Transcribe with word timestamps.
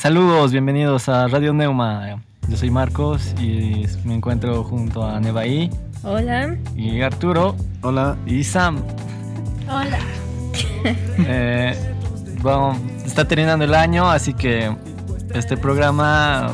Saludos, 0.00 0.50
bienvenidos 0.50 1.10
a 1.10 1.28
Radio 1.28 1.52
Neuma. 1.52 2.22
Yo 2.48 2.56
soy 2.56 2.70
Marcos 2.70 3.34
y 3.38 3.84
me 4.02 4.14
encuentro 4.14 4.64
junto 4.64 5.04
a 5.04 5.20
Nevaí. 5.20 5.68
Hola. 6.02 6.56
Y 6.74 7.02
Arturo. 7.02 7.54
Hola. 7.82 8.16
Y 8.24 8.42
Sam. 8.42 8.82
Hola. 9.68 9.98
Eh, 11.18 11.74
bueno, 12.40 12.74
está 13.04 13.28
terminando 13.28 13.66
el 13.66 13.74
año, 13.74 14.10
así 14.10 14.32
que 14.32 14.74
este 15.34 15.58
programa 15.58 16.50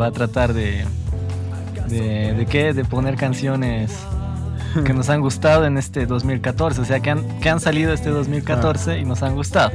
va 0.00 0.06
a 0.06 0.12
tratar 0.12 0.54
de, 0.54 0.84
de, 1.88 2.34
de 2.34 2.46
qué, 2.46 2.72
de 2.72 2.84
poner 2.84 3.16
canciones 3.16 3.92
que 4.86 4.92
nos 4.94 5.10
han 5.10 5.20
gustado 5.20 5.66
en 5.66 5.78
este 5.78 6.06
2014, 6.06 6.80
o 6.80 6.84
sea, 6.84 7.00
que 7.00 7.10
han, 7.10 7.40
que 7.40 7.50
han 7.50 7.58
salido 7.58 7.92
este 7.92 8.10
2014 8.10 9.00
y 9.00 9.04
nos 9.04 9.24
han 9.24 9.34
gustado. 9.34 9.72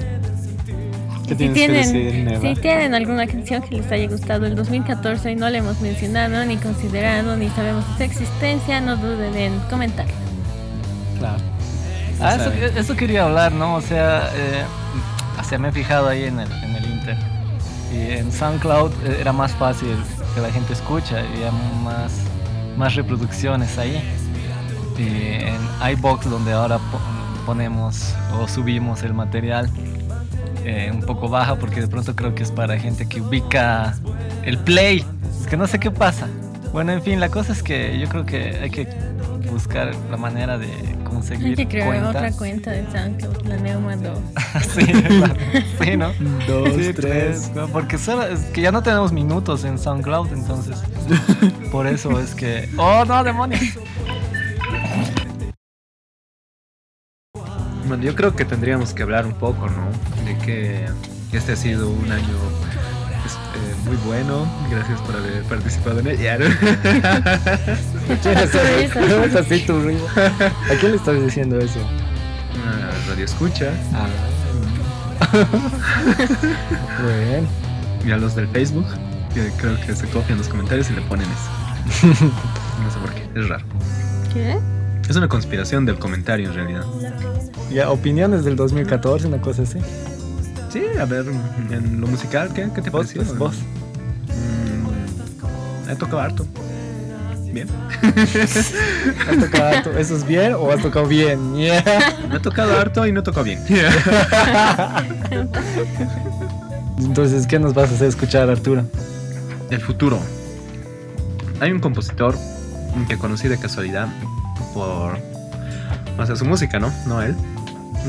¿Qué 1.38 1.48
Si 1.48 1.54
tienen, 1.54 2.42
si 2.42 2.56
tienen 2.62 2.94
alguna 2.96 3.26
canción 3.28 3.62
que 3.62 3.76
les 3.78 3.92
haya 3.92 4.08
gustado 4.08 4.46
el 4.46 4.56
2014 4.56 5.32
y 5.32 5.36
no 5.36 5.50
la 5.50 5.58
hemos 5.60 5.80
mencionado, 5.82 6.44
ni 6.46 6.58
considerado, 6.58 7.36
ni 7.38 7.50
sabemos 7.50 7.86
su 7.98 8.04
existencia, 8.04 8.82
no 8.82 8.98
duden 8.98 9.36
en 9.36 9.60
comentar. 9.70 10.06
Claro. 11.18 11.38
Ah, 12.22 12.36
eso, 12.36 12.52
eso 12.78 12.96
quería 12.96 13.24
hablar, 13.26 13.52
¿no? 13.54 13.76
O 13.76 13.82
sea, 13.82 14.30
eh, 14.36 14.64
o 15.40 15.44
sea, 15.44 15.58
me 15.58 15.70
he 15.70 15.72
fijado 15.72 16.08
ahí 16.10 16.24
en 16.24 16.40
el, 16.40 16.52
en 16.52 16.76
el 16.76 16.86
Inter. 16.86 17.18
Y 17.94 18.12
en 18.18 18.32
SoundCloud 18.32 18.92
eh, 19.06 19.18
era 19.22 19.32
más 19.34 19.52
fácil 19.54 19.96
que 20.36 20.42
la 20.42 20.52
gente 20.52 20.74
escucha 20.74 21.22
y 21.22 21.38
había 21.38 21.52
más, 21.84 22.12
más 22.78 22.96
reproducciones 22.96 23.78
ahí. 23.78 24.02
Y 24.98 25.46
en 25.46 25.92
iBox, 25.94 26.30
donde 26.30 26.52
ahora 26.52 26.78
po- 26.78 27.00
ponemos 27.46 28.14
o 28.34 28.48
subimos 28.48 29.02
el 29.04 29.14
material, 29.14 29.70
eh, 30.70 30.92
un 30.92 31.02
poco 31.02 31.30
baja 31.30 31.56
porque 31.56 31.82
de 31.82 31.88
pronto 31.88 32.16
creo 32.16 32.34
que 32.36 32.44
es 32.44 32.52
para 32.52 32.78
gente 32.80 33.08
que 33.08 33.22
ubica 33.22 33.96
el 34.44 34.58
play. 34.58 35.04
Es 35.42 35.48
que 35.48 35.58
no 35.58 35.68
sé 35.68 35.80
qué 35.80 35.92
pasa. 35.92 36.28
Bueno, 36.72 36.92
en 36.92 37.02
fin, 37.02 37.20
la 37.20 37.30
cosa 37.30 37.52
es 37.54 37.64
que 37.64 37.98
yo 38.00 38.08
creo 38.10 38.26
que 38.26 38.60
hay 38.62 38.70
que 38.70 38.88
buscar 39.52 39.92
la 40.12 40.18
manera 40.18 40.58
de 40.60 40.68
conseguir 41.04 41.48
Hay 41.48 41.56
que 41.56 41.68
crear 41.68 41.88
cuentas. 41.88 42.16
otra 42.16 42.32
cuenta 42.34 42.72
de 42.72 42.86
SoundCloud, 42.92 43.46
la 43.48 43.58
Neuma 43.58 43.96
2. 43.98 44.20
sí, 44.76 44.94
¿verdad? 44.94 45.38
sí, 45.82 45.98
¿no? 45.98 46.12
Dos, 46.48 46.70
Sí, 46.76 46.94
tres. 46.94 47.52
¿no? 47.56 47.68
Porque 47.70 47.98
solo 47.98 48.24
es 48.28 48.42
que 48.54 48.62
ya 48.62 48.72
no 48.72 48.84
tenemos 48.84 49.12
minutos 49.12 49.64
en 49.64 49.80
SoundCloud, 49.80 50.32
entonces 50.32 50.78
por 51.72 51.88
eso 51.88 52.20
es 52.20 52.36
que. 52.36 52.70
¡Oh, 52.78 53.04
no, 53.06 53.24
demonios! 53.24 53.62
Bueno, 57.90 58.04
yo 58.04 58.16
creo 58.16 58.36
que 58.36 58.46
tendríamos 58.46 58.94
que 58.94 59.02
hablar 59.02 59.26
un 59.26 59.34
poco, 59.34 59.68
¿no? 59.68 59.90
De 60.24 60.38
que 60.46 60.86
este 61.32 61.54
ha 61.54 61.56
sido 61.56 61.90
un 61.90 62.12
año 62.12 62.38
pues, 63.24 63.34
eh, 63.34 63.76
muy 63.84 63.96
bueno. 64.06 64.48
Gracias 64.70 65.02
por 65.02 65.16
haber 65.16 65.42
participado 65.46 66.00
en 66.02 66.08
él. 66.10 66.20
Ya, 66.20 66.38
¿no? 66.38 66.46
Así 69.40 69.66
tu 69.66 69.82
ruido? 69.82 70.08
¿A 70.16 70.76
quién 70.80 70.92
le 70.92 70.98
estás 70.98 71.20
diciendo 71.20 71.58
eso? 71.58 71.80
Una 72.62 72.92
radio 73.10 73.26
escucha. 73.26 73.74
Ah. 73.96 74.08
Muy 77.02 77.14
bien. 77.26 77.48
Y 78.06 78.12
a 78.12 78.18
los 78.18 78.36
del 78.36 78.48
Facebook, 78.50 78.86
que 79.34 79.50
creo 79.58 79.82
que 79.82 79.96
se 79.96 80.08
copian 80.10 80.38
los 80.38 80.48
comentarios 80.48 80.92
y 80.92 80.94
le 80.94 81.02
ponen 81.02 81.26
eso. 81.26 81.50
No 82.84 82.92
sé 82.92 83.00
por 83.00 83.12
qué, 83.14 83.28
es 83.36 83.50
raro. 83.50 83.66
¿Qué? 84.32 84.79
Es 85.10 85.16
una 85.16 85.28
conspiración 85.28 85.86
del 85.86 85.98
comentario 85.98 86.50
en 86.50 86.54
realidad. 86.54 86.86
Ya, 87.72 87.90
opiniones 87.90 88.46
del 88.46 88.56
2014, 88.56 89.26
una 89.28 89.42
cosa 89.42 89.64
así. 89.64 89.80
Sí, 90.72 90.84
a 91.00 91.06
ver, 91.06 91.26
en 91.72 92.00
lo 92.00 92.06
musical, 92.06 92.54
¿qué, 92.54 92.70
qué 92.76 92.82
te 92.84 92.92
Vos, 92.92 93.08
pareció? 93.08 93.24
pues, 93.24 93.38
vos. 93.38 93.56
Mm, 94.28 95.90
he 95.90 95.96
tocado 95.96 96.20
harto. 96.20 96.46
Bien. 97.52 97.68
¿Has 99.28 99.40
tocado 99.40 99.68
harto? 99.68 99.98
¿Eso 99.98 100.16
es 100.16 100.28
bien 100.28 100.54
o 100.54 100.72
has 100.72 100.84
tocado 100.84 101.08
bien? 101.08 101.56
Yeah. 101.60 101.84
Me 102.30 102.36
he 102.36 102.40
tocado 102.40 102.78
harto 102.78 103.08
y 103.08 103.12
no 103.12 103.22
he 103.22 103.24
tocado 103.24 103.46
bien. 103.46 103.60
Entonces, 107.00 107.48
¿qué 107.48 107.58
nos 107.58 107.74
vas 107.74 107.90
a 107.90 107.96
hacer 107.96 108.10
escuchar, 108.10 108.48
Arturo? 108.48 108.84
El 109.72 109.82
futuro. 109.82 110.20
Hay 111.60 111.72
un 111.72 111.80
compositor 111.80 112.36
que 113.08 113.18
conocí 113.18 113.48
de 113.48 113.58
casualidad 113.58 114.08
por. 114.74 115.20
O 116.18 116.26
sea, 116.26 116.36
su 116.36 116.46
música, 116.46 116.80
¿no? 116.80 116.92
No 117.08 117.22
él. 117.22 117.36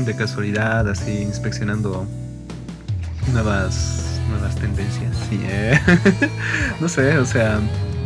De 0.05 0.15
casualidad, 0.15 0.87
así 0.89 1.21
inspeccionando 1.21 2.05
nuevas, 3.31 4.19
nuevas 4.29 4.55
tendencias. 4.55 5.15
Eh, 5.31 5.79
no 6.79 6.87
sé, 6.87 7.17
o 7.17 7.25
sea, 7.25 7.59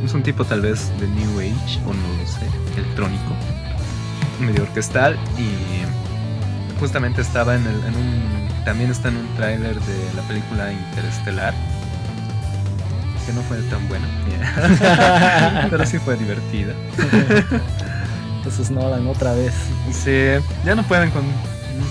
es 0.04 0.14
un 0.14 0.24
tipo 0.24 0.46
tal 0.46 0.62
vez 0.62 0.92
de 1.00 1.08
New 1.08 1.40
Age, 1.40 1.80
o 1.86 1.94
no 1.94 2.28
sé, 2.28 2.80
electrónico, 2.80 3.36
medio 4.40 4.64
orquestal. 4.64 5.18
Y 5.38 6.80
justamente 6.80 7.22
estaba 7.22 7.56
en, 7.56 7.66
el, 7.68 7.76
en 7.86 7.96
un. 7.96 8.66
También 8.66 8.90
está 8.90 9.10
en 9.10 9.18
un 9.18 9.28
tráiler 9.36 9.80
de 9.80 10.14
la 10.16 10.24
película 10.24 10.72
Interestelar 10.72 11.54
que 13.26 13.34
no 13.34 13.42
fue 13.42 13.58
tan 13.64 13.88
bueno. 13.88 14.06
Pero 15.70 15.86
sí 15.86 15.98
fue 16.00 16.16
divertida. 16.16 16.74
Entonces, 18.46 18.70
Nolan, 18.70 19.08
otra 19.08 19.34
vez. 19.34 19.56
Sí, 19.92 20.12
ya 20.64 20.76
no 20.76 20.84
pueden 20.84 21.10
con, 21.10 21.24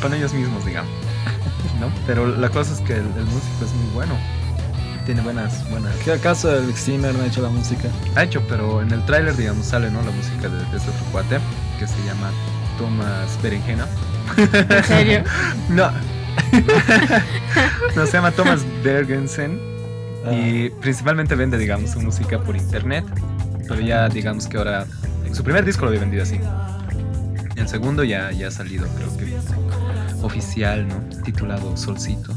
con 0.01 0.15
ellos 0.15 0.33
mismos, 0.33 0.65
digamos. 0.65 0.93
¿No? 1.81 1.89
Pero 2.07 2.29
la 2.29 2.49
cosa 2.49 2.75
es 2.75 2.81
que 2.81 2.93
el, 2.93 3.01
el 3.01 3.25
músico 3.25 3.65
es 3.65 3.73
muy 3.73 3.93
bueno. 3.93 4.15
Tiene 5.05 5.21
buenas, 5.21 5.69
buenas. 5.69 5.93
¿Qué 6.05 6.13
acaso 6.13 6.57
el 6.57 6.73
Zimmer 6.75 7.13
no 7.13 7.25
ha 7.25 7.27
hecho 7.27 7.43
la 7.43 7.49
música? 7.49 7.89
Ha 8.15 8.23
hecho, 8.23 8.41
pero 8.49 8.83
en 8.83 8.93
el 8.93 9.05
tráiler, 9.05 9.37
digamos, 9.37 9.67
sale, 9.67 9.91
¿no? 9.91 10.01
La 10.03 10.13
música 10.13 10.49
de, 10.49 10.57
de 10.57 10.77
este 10.77 10.91
otro 10.91 11.05
cuate 11.11 11.41
que 11.81 11.89
se 11.89 11.97
llama 12.07 12.31
Thomas 12.79 13.37
Berenjena. 13.43 13.89
¿En 14.37 14.85
serio? 14.85 15.25
No. 15.69 15.91
no, 17.97 18.07
se 18.07 18.13
llama 18.13 18.31
Thomas 18.31 18.65
Bergensen. 18.85 19.61
Y 20.31 20.71
principalmente 20.71 21.35
vende, 21.35 21.59
digamos, 21.59 21.91
su 21.91 22.01
música 22.01 22.39
por 22.39 22.55
internet. 22.55 23.05
Pero 23.69 23.81
ya, 23.81 24.09
digamos 24.09 24.47
que 24.47 24.57
ahora. 24.57 24.87
Su 25.35 25.43
primer 25.43 25.65
disco 25.65 25.83
lo 25.85 25.89
había 25.89 26.01
vendido 26.01 26.23
así. 26.23 26.41
El 27.57 27.69
segundo 27.69 28.05
ya, 28.05 28.31
ya 28.33 28.49
ha 28.49 28.51
salido, 28.51 28.87
creo 28.97 29.17
que 29.17 29.37
oficial, 30.23 30.87
¿no? 30.89 30.97
Titulado 31.23 31.77
Solcito. 31.77 32.37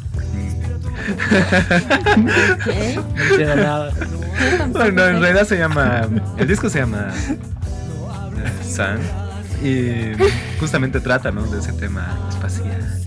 ¿Qué? 2.63 2.96
No 2.96 3.24
entiendo 3.24 3.56
nada. 3.56 3.94
Bueno, 4.72 5.06
en 5.07 5.22
realidad 5.22 5.46
se 5.46 5.57
llama. 5.57 6.07
El 6.38 6.47
disco 6.47 6.69
se 6.69 6.80
llama. 6.80 7.07
eh, 8.36 8.63
Sun. 8.63 9.00
Y 9.66 10.13
justamente 10.59 11.00
trata, 11.00 11.31
¿no? 11.31 11.44
De 11.44 11.59
ese 11.59 11.74
tema 11.74 12.16
espacial. 12.30 13.02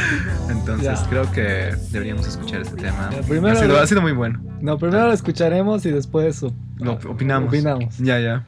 Entonces 0.50 1.00
Ya. 1.00 1.08
creo 1.08 1.30
que 1.32 1.74
deberíamos 1.90 2.26
escuchar 2.26 2.62
este 2.62 2.76
tema. 2.76 3.10
Primero 3.28 3.56
ha, 3.56 3.60
sido, 3.60 3.74
lo- 3.74 3.80
ha 3.80 3.86
sido 3.86 4.02
muy 4.02 4.12
bueno. 4.12 4.40
No, 4.60 4.78
primero 4.78 5.06
lo 5.06 5.12
escucharemos 5.12 5.84
y 5.86 5.90
después 5.90 6.42
op- 6.42 6.54
Lo 6.78 6.92
op- 6.92 7.06
opinamos. 7.06 7.48
opinamos. 7.48 7.98
Ya, 7.98 8.18
ya. 8.20 8.44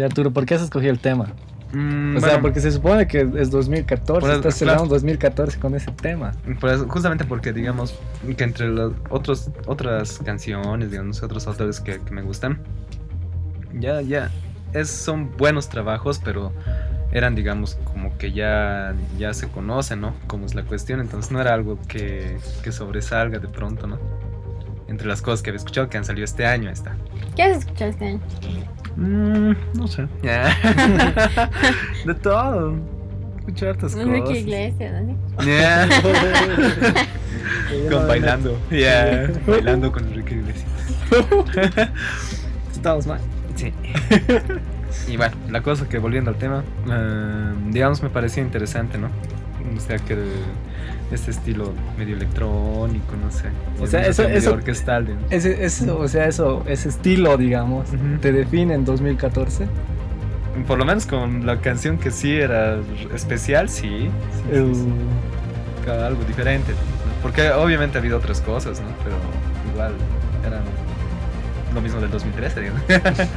Y 0.00 0.02
Arturo, 0.02 0.30
¿por 0.30 0.46
qué 0.46 0.54
has 0.54 0.62
escogido 0.62 0.92
el 0.92 0.98
tema? 0.98 1.26
Mm, 1.74 2.16
o 2.16 2.20
sea, 2.20 2.30
bueno, 2.30 2.42
porque 2.42 2.60
se 2.60 2.72
supone 2.72 3.06
que 3.06 3.20
es 3.36 3.50
2014, 3.50 4.20
Por 4.20 4.30
eso, 4.30 4.38
estás 4.38 4.40
claro. 4.40 4.58
celebrando 4.58 4.94
2014 4.94 5.60
con 5.60 5.74
ese 5.74 5.90
tema. 5.92 6.32
por 6.58 6.70
eso- 6.70 6.88
justamente 6.88 7.26
porque, 7.26 7.52
digamos, 7.52 7.94
que 8.34 8.42
entre 8.44 8.70
las 8.70 8.92
otros, 9.10 9.50
otras 9.66 10.18
canciones, 10.24 10.90
digamos, 10.90 11.22
otros 11.22 11.46
autores 11.46 11.80
que, 11.80 12.00
que 12.00 12.10
me 12.12 12.22
gustan, 12.22 12.60
ya, 13.78 14.00
ya, 14.00 14.30
es, 14.72 14.88
son 14.88 15.36
buenos 15.36 15.68
trabajos, 15.68 16.18
pero 16.24 16.50
eran, 17.12 17.34
digamos, 17.34 17.74
como 17.92 18.16
que 18.16 18.32
ya, 18.32 18.94
ya 19.18 19.34
se 19.34 19.48
conocen, 19.48 20.00
¿no? 20.00 20.14
Como 20.28 20.46
es 20.46 20.54
la 20.54 20.62
cuestión, 20.62 20.98
entonces 21.00 21.30
no 21.30 21.42
era 21.42 21.52
algo 21.52 21.78
que, 21.88 22.38
que 22.62 22.72
sobresalga 22.72 23.38
de 23.38 23.48
pronto, 23.48 23.86
¿no? 23.86 23.98
Entre 24.88 25.06
las 25.06 25.20
cosas 25.20 25.42
que 25.42 25.50
había 25.50 25.58
escuchado 25.58 25.90
que 25.90 25.98
han 25.98 26.06
salido 26.06 26.24
este 26.24 26.46
año, 26.46 26.70
está. 26.70 26.96
¿Qué 27.36 27.42
has 27.42 27.58
escuchado 27.58 27.90
este 27.90 28.06
año? 28.06 28.20
Mm, 28.96 29.52
no 29.74 29.88
sé. 29.88 30.06
de 32.04 32.14
todo. 32.14 32.74
Escucho 33.38 33.68
hartas 33.68 33.94
Enrique 33.94 34.20
cosas. 34.20 34.38
Iglesias, 34.38 35.02
¿no? 35.02 35.44
Yeah. 35.44 35.88
con 37.90 38.08
bailando. 38.08 38.58
Yeah. 38.70 39.30
bailando 39.46 39.92
con 39.92 40.04
Enrique 40.06 40.34
Iglesias. 40.34 40.66
Estamos 42.72 43.06
mal. 43.06 43.20
Sí. 43.56 43.72
Y 45.08 45.16
bueno, 45.16 45.36
la 45.48 45.62
cosa 45.62 45.88
que 45.88 45.98
volviendo 45.98 46.30
al 46.30 46.36
tema, 46.36 46.62
eh, 46.88 47.52
digamos, 47.70 48.02
me 48.02 48.10
parecía 48.10 48.42
interesante, 48.42 48.98
¿no? 48.98 49.08
O 49.76 49.80
sea, 49.80 49.98
que 49.98 50.14
el- 50.14 50.30
este 51.12 51.30
estilo 51.32 51.72
medio 51.98 52.14
electrónico, 52.16 53.14
no 53.22 53.30
sé. 53.30 53.46
O 53.80 53.86
sea, 53.86 54.06
eso- 54.06 54.22
eso- 54.28 54.52
orquestal. 54.52 55.08
Ese, 55.30 55.64
ese- 55.64 55.90
o 55.90 56.06
sea, 56.08 56.26
eso, 56.26 56.62
ese 56.66 56.88
estilo, 56.88 57.36
digamos, 57.36 57.88
Ujú. 57.88 58.18
te 58.20 58.32
define 58.32 58.74
en 58.74 58.84
2014. 58.84 59.66
Por 60.66 60.78
lo 60.78 60.84
menos 60.84 61.06
con 61.06 61.46
la 61.46 61.60
canción 61.60 61.98
que 61.98 62.10
sí 62.10 62.34
era 62.36 62.76
especial, 63.14 63.68
sí. 63.68 63.82
sí, 63.88 64.10
sí, 64.50 64.56
El- 64.56 64.74
sí. 64.74 64.84
Cada 65.84 66.06
algo 66.08 66.22
diferente. 66.24 66.72
Porque 67.22 67.50
obviamente 67.50 67.98
ha 67.98 68.00
habido 68.00 68.18
otras 68.18 68.40
cosas, 68.40 68.80
¿no? 68.80 68.86
Pero 69.04 69.16
igual 69.72 69.92
eran 70.46 70.62
lo 71.74 71.80
mismo 71.80 72.00
del 72.00 72.10
2013, 72.10 72.70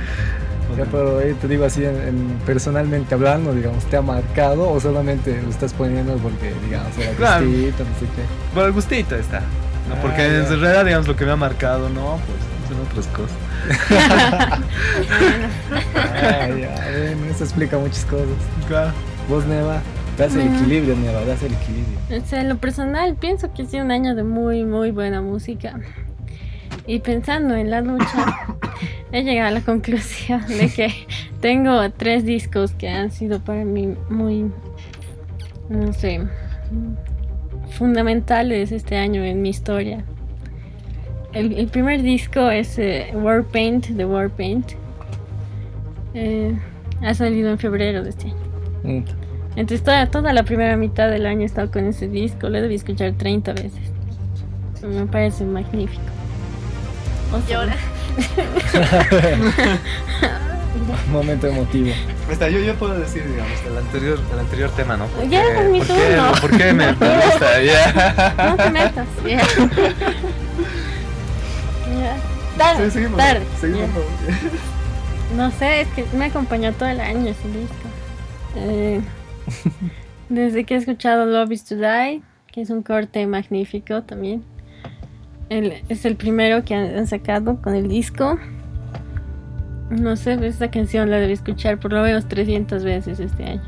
pero 0.91 1.19
ahí 1.19 1.33
te 1.33 1.47
digo 1.47 1.65
así, 1.65 1.83
en, 1.85 1.95
en- 2.01 2.37
personalmente 2.45 3.13
hablando, 3.15 3.53
digamos, 3.53 3.83
¿te 3.85 3.97
ha 3.97 4.01
marcado 4.01 4.69
o 4.69 4.79
solamente 4.79 5.39
lo 5.41 5.49
estás 5.49 5.73
poniendo 5.73 6.13
porque, 6.17 6.53
digamos, 6.65 6.97
era 6.97 7.11
Claro. 7.13 7.45
gustito, 7.45 7.83
no 7.83 7.99
sé 7.99 8.05
qué? 8.15 8.21
Bueno, 8.53 8.67
el 8.67 8.73
gustito 8.73 9.15
está. 9.15 9.39
¿no? 9.39 9.95
Ah, 9.95 9.99
Porque 10.01 10.17
ya. 10.19 10.37
en 10.37 10.47
realidad, 10.61 10.85
digamos, 10.85 11.07
lo 11.07 11.15
que 11.15 11.25
me 11.25 11.31
ha 11.31 11.35
marcado, 11.35 11.89
no, 11.89 12.17
pues 12.25 12.69
son 12.69 12.81
otras 12.87 13.07
cosas. 13.07 13.37
Ah, 15.95 16.47
ya, 16.49 16.89
bueno, 16.91 17.25
eso 17.31 17.43
explica 17.43 17.77
muchas 17.77 18.05
cosas. 18.05 18.27
Claro. 18.67 18.91
Vos, 19.29 19.45
Neva, 19.45 19.81
das 20.17 20.35
el 20.35 20.47
equilibrio, 20.53 20.95
Neva, 20.95 21.23
das 21.25 21.41
el 21.43 21.53
equilibrio. 21.53 21.97
O 22.23 22.25
sea, 22.27 22.41
en 22.41 22.49
lo 22.49 22.57
personal 22.57 23.15
pienso 23.15 23.53
que 23.53 23.63
ha 23.63 23.65
sido 23.65 23.85
un 23.85 23.91
año 23.91 24.15
de 24.15 24.23
muy, 24.23 24.63
muy 24.65 24.91
buena 24.91 25.21
música. 25.21 25.79
Y 26.85 26.99
pensando 26.99 27.55
en 27.55 27.69
la 27.71 27.81
lucha, 27.81 28.25
he 29.11 29.23
llegado 29.23 29.49
a 29.49 29.51
la 29.51 29.61
conclusión 29.61 30.45
de 30.47 30.69
que 30.69 30.93
tengo 31.39 31.89
tres 31.91 32.25
discos 32.25 32.73
que 32.73 32.89
han 32.89 33.11
sido 33.11 33.39
para 33.39 33.63
mí 33.63 33.95
muy, 34.09 34.51
no 35.69 35.93
sé, 35.93 36.21
fundamentales 37.71 38.71
este 38.71 38.97
año 38.97 39.23
en 39.23 39.41
mi 39.41 39.49
historia. 39.49 40.03
El, 41.33 41.53
el 41.57 41.67
primer 41.67 42.01
disco 42.03 42.49
es 42.51 42.77
eh, 42.77 43.11
Warpaint 43.15 43.87
de 43.87 44.05
Warpaint. 44.05 44.73
Eh, 46.13 46.55
ha 47.01 47.13
salido 47.15 47.49
en 47.49 47.57
febrero 47.57 48.03
de 48.03 48.09
este 48.11 48.27
año. 48.27 48.35
Mm, 48.83 49.03
Entonces 49.55 49.83
toda, 49.83 50.05
toda 50.11 50.31
la 50.33 50.43
primera 50.43 50.77
mitad 50.77 51.09
del 51.09 51.25
año 51.25 51.41
he 51.41 51.45
estado 51.45 51.71
con 51.71 51.85
ese 51.85 52.07
disco, 52.07 52.49
lo 52.49 52.61
debí 52.61 52.75
escuchar 52.75 53.13
30 53.13 53.53
veces. 53.53 53.91
Me 54.83 55.05
parece 55.07 55.45
magnífico. 55.45 56.01
Sea, 57.41 57.77
Momento 61.11 61.47
emotivo. 61.47 61.91
Está, 62.29 62.49
yo, 62.49 62.59
yo 62.59 62.75
puedo 62.75 62.97
decir, 62.99 63.23
digamos, 63.27 63.59
el 63.65 63.77
anterior, 63.77 64.19
el 64.33 64.39
anterior 64.39 64.69
tema, 64.71 64.97
¿no? 64.97 65.07
Ya 65.29 65.43
es 65.43 65.69
mi 65.69 65.79
¿por 65.79 65.87
qué, 65.87 65.93
turno. 65.93 66.31
¿Por 66.41 66.57
qué 66.57 66.73
me, 66.73 66.87
gusta? 66.93 67.61
Ya. 67.61 68.33
No 68.37 68.55
te 68.57 68.69
metas. 68.69 69.07
ya. 69.25 69.37
Ya. 71.99 72.15
Tarde, 72.57 72.85
Sí, 72.85 72.91
seguimos, 72.91 73.17
tarde. 73.17 73.45
seguimos. 73.59 73.89
No 75.35 75.51
sé, 75.51 75.81
es 75.81 75.87
que 75.89 76.05
me 76.15 76.25
acompañó 76.25 76.71
todo 76.73 76.89
el 76.89 76.99
año 77.01 77.29
ese 77.31 77.47
disco. 77.47 77.87
Eh, 78.55 79.01
desde 80.29 80.63
que 80.63 80.75
he 80.75 80.77
escuchado 80.77 81.25
Love 81.25 81.51
is 81.51 81.63
to 81.65 81.75
Die, 81.75 82.21
que 82.51 82.61
es 82.61 82.69
un 82.69 82.83
corte 82.83 83.25
magnífico 83.27 84.03
también. 84.03 84.43
El- 85.57 85.73
es 85.89 86.05
el 86.05 86.15
primero 86.15 86.63
que 86.63 86.73
han, 86.75 86.95
han 86.97 87.07
sacado 87.07 87.61
con 87.61 87.75
el 87.75 87.87
disco. 87.87 88.39
No 89.89 90.15
sé, 90.15 90.33
esta 90.47 90.71
canción 90.71 91.11
la 91.11 91.17
debí 91.17 91.33
escuchar 91.33 91.79
por 91.79 91.91
lo 91.93 92.01
menos 92.01 92.27
300 92.27 92.83
veces 92.83 93.19
este 93.19 93.43
año. 93.43 93.61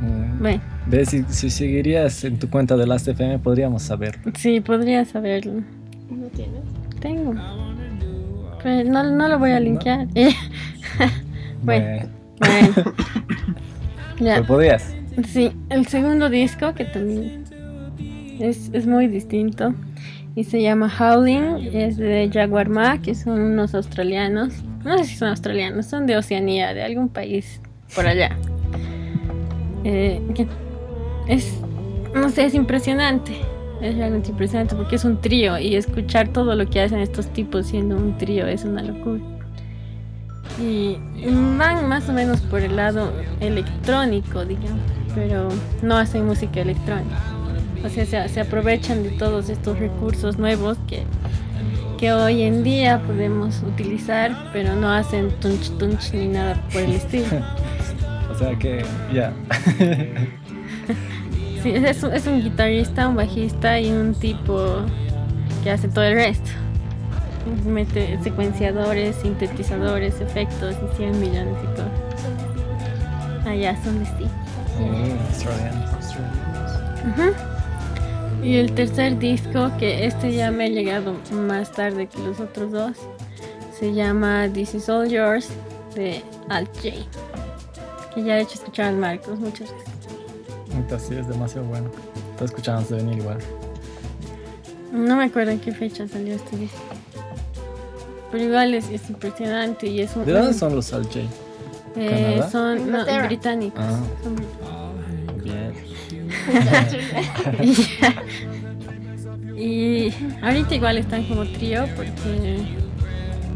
Mm. 0.00 0.38
Bueno, 0.40 0.62
Ve, 0.86 1.04
si, 1.06 1.24
si 1.28 1.50
seguirías 1.50 2.24
en 2.24 2.38
tu 2.38 2.48
cuenta 2.50 2.76
de 2.76 2.86
Last.fm 2.86 3.38
podríamos 3.38 3.82
saber. 3.82 4.18
sí, 4.36 4.60
podría 4.60 5.04
saberlo. 5.04 5.62
¿No 6.10 6.26
tienes? 6.28 6.60
Tengo. 7.00 7.34
Pero 8.62 8.90
no, 8.90 9.02
no 9.10 9.28
lo 9.28 9.38
voy 9.38 9.50
a 9.52 9.60
linkear. 9.60 10.06
bueno, 11.62 11.84
Eh, 11.86 12.08
bueno. 12.38 12.94
Ya. 14.20 14.34
pero 14.36 14.46
podrías. 14.46 14.94
Sí, 15.26 15.52
el 15.70 15.86
segundo 15.86 16.28
disco 16.30 16.74
que 16.74 16.84
también 16.86 17.44
es, 18.40 18.70
es 18.72 18.86
muy 18.86 19.06
distinto 19.08 19.74
y 20.36 20.44
se 20.44 20.60
llama 20.60 20.92
Howling, 20.98 21.70
es 21.72 21.96
de 21.96 22.28
Jaguar 22.32 22.68
Ma, 22.68 23.00
que 23.00 23.14
son 23.14 23.40
unos 23.40 23.74
australianos, 23.74 24.64
no 24.84 24.98
sé 24.98 25.04
si 25.04 25.16
son 25.16 25.28
australianos, 25.28 25.86
son 25.86 26.06
de 26.06 26.16
Oceanía, 26.16 26.74
de 26.74 26.82
algún 26.82 27.08
país 27.08 27.60
por 27.94 28.06
allá. 28.06 28.36
Eh, 29.84 30.20
es, 31.28 31.60
no 32.14 32.28
sé, 32.30 32.46
es 32.46 32.54
impresionante, 32.54 33.32
es 33.80 33.96
realmente 33.96 34.30
impresionante 34.30 34.74
porque 34.74 34.96
es 34.96 35.04
un 35.04 35.20
trío 35.20 35.58
y 35.58 35.76
escuchar 35.76 36.28
todo 36.28 36.56
lo 36.56 36.68
que 36.68 36.80
hacen 36.80 36.98
estos 36.98 37.28
tipos 37.28 37.66
siendo 37.66 37.96
un 37.96 38.18
trío 38.18 38.46
es 38.46 38.64
una 38.64 38.82
locura. 38.82 39.22
Y 40.60 40.98
van 41.58 41.88
más 41.88 42.08
o 42.08 42.12
menos 42.12 42.40
por 42.40 42.60
el 42.60 42.76
lado 42.76 43.12
electrónico, 43.40 44.44
digamos, 44.44 44.80
pero 45.14 45.48
no 45.82 45.96
hacen 45.96 46.26
música 46.26 46.60
electrónica. 46.60 47.33
O 47.84 47.88
sea, 47.88 48.06
se, 48.06 48.28
se 48.28 48.40
aprovechan 48.40 49.02
de 49.02 49.10
todos 49.10 49.48
estos 49.50 49.78
recursos 49.78 50.38
nuevos 50.38 50.78
que, 50.88 51.02
que 51.98 52.12
hoy 52.12 52.42
en 52.42 52.62
día 52.64 53.00
podemos 53.06 53.62
utilizar, 53.62 54.50
pero 54.52 54.74
no 54.74 54.90
hacen 54.90 55.30
tunch 55.40 55.70
tunch 55.78 56.12
ni 56.14 56.28
nada 56.28 56.60
por 56.72 56.82
el 56.82 56.92
estilo. 56.94 57.26
O 58.30 58.36
sea 58.36 58.58
que, 58.58 58.84
ya. 59.12 59.32
Sí, 61.62 61.70
es, 61.72 62.02
un- 62.02 62.12
es 62.12 62.26
un 62.26 62.42
guitarrista, 62.42 63.06
un 63.08 63.16
bajista 63.16 63.78
y 63.80 63.90
un 63.92 64.12
tipo 64.14 64.80
que 65.62 65.70
hace 65.70 65.88
todo 65.88 66.04
el 66.04 66.14
resto. 66.14 66.50
Mete 67.64 68.18
secuenciadores, 68.22 69.16
sintetizadores, 69.16 70.20
efectos 70.20 70.74
y 70.92 70.96
100 70.96 71.20
millones 71.20 71.54
de 71.54 71.68
cosas. 71.70 73.46
Allá 73.46 73.76
son 73.84 74.00
de 74.00 74.06
Steve. 74.06 74.30
Mm, 74.80 75.26
australiano. 75.28 75.84
Ujú. 77.08 77.53
Y 78.44 78.58
el 78.58 78.74
tercer 78.74 79.18
disco, 79.18 79.70
que 79.78 80.04
este 80.04 80.34
ya 80.34 80.50
me 80.50 80.66
ha 80.66 80.68
llegado 80.68 81.14
más 81.32 81.72
tarde 81.72 82.06
que 82.06 82.18
los 82.18 82.40
otros 82.40 82.72
dos, 82.72 82.92
se 83.78 83.94
llama 83.94 84.50
This 84.52 84.74
Is 84.74 84.88
All 84.90 85.08
Yours 85.08 85.48
de 85.94 86.22
Alt 86.50 86.68
J. 86.76 86.90
Que 88.14 88.22
ya 88.22 88.36
he 88.36 88.42
hecho 88.42 88.54
escuchar 88.54 88.88
al 88.88 88.98
Marcos 88.98 89.38
muchas 89.38 89.72
veces. 89.72 89.88
Entonces 90.74 91.08
sí, 91.08 91.14
es 91.14 91.26
demasiado 91.26 91.66
bueno. 91.68 91.90
Está 92.32 92.44
escuchando 92.44 92.86
de 92.86 92.96
venir 93.02 93.18
igual. 93.20 93.38
No 94.92 95.16
me 95.16 95.24
acuerdo 95.24 95.52
en 95.52 95.60
qué 95.60 95.72
fecha 95.72 96.06
salió 96.06 96.34
este 96.34 96.58
disco. 96.58 96.78
Pero 98.30 98.44
igual 98.44 98.74
es, 98.74 98.90
es 98.90 99.08
impresionante 99.08 99.86
y 99.86 100.02
es 100.02 100.14
un... 100.16 100.26
¿De 100.26 100.32
dónde 100.32 100.52
son 100.52 100.76
los 100.76 100.92
Al 100.92 101.04
J? 101.04 101.20
Eh, 101.96 102.42
son 102.52 102.90
no, 102.90 103.04
británicos. 103.26 103.80
Ah. 103.82 104.00
Son 104.22 104.36
británicos. 104.36 104.73
Y 109.56 110.12
ahorita 110.42 110.74
igual 110.74 110.98
están 110.98 111.22
como 111.24 111.44
trío 111.44 111.86
porque 111.94 112.58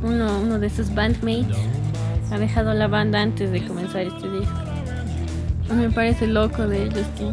uno, 0.02 0.40
uno 0.40 0.58
de 0.60 0.70
sus 0.70 0.94
bandmates 0.94 1.56
ha 2.30 2.38
dejado 2.38 2.72
la 2.72 2.86
banda 2.86 3.20
antes 3.20 3.50
de 3.50 3.66
comenzar 3.66 4.02
este 4.02 4.30
disco. 4.30 4.54
Me 5.74 5.90
parece 5.90 6.28
loco 6.28 6.68
de 6.68 6.84
ellos 6.84 7.04
que 7.18 7.32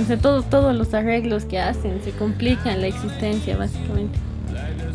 o 0.00 0.04
sea, 0.06 0.18
todo, 0.18 0.42
todos 0.42 0.76
los 0.76 0.92
arreglos 0.94 1.46
que 1.46 1.58
hacen 1.58 2.02
se 2.02 2.12
complican 2.12 2.80
la 2.80 2.86
existencia 2.86 3.56
básicamente. 3.56 4.18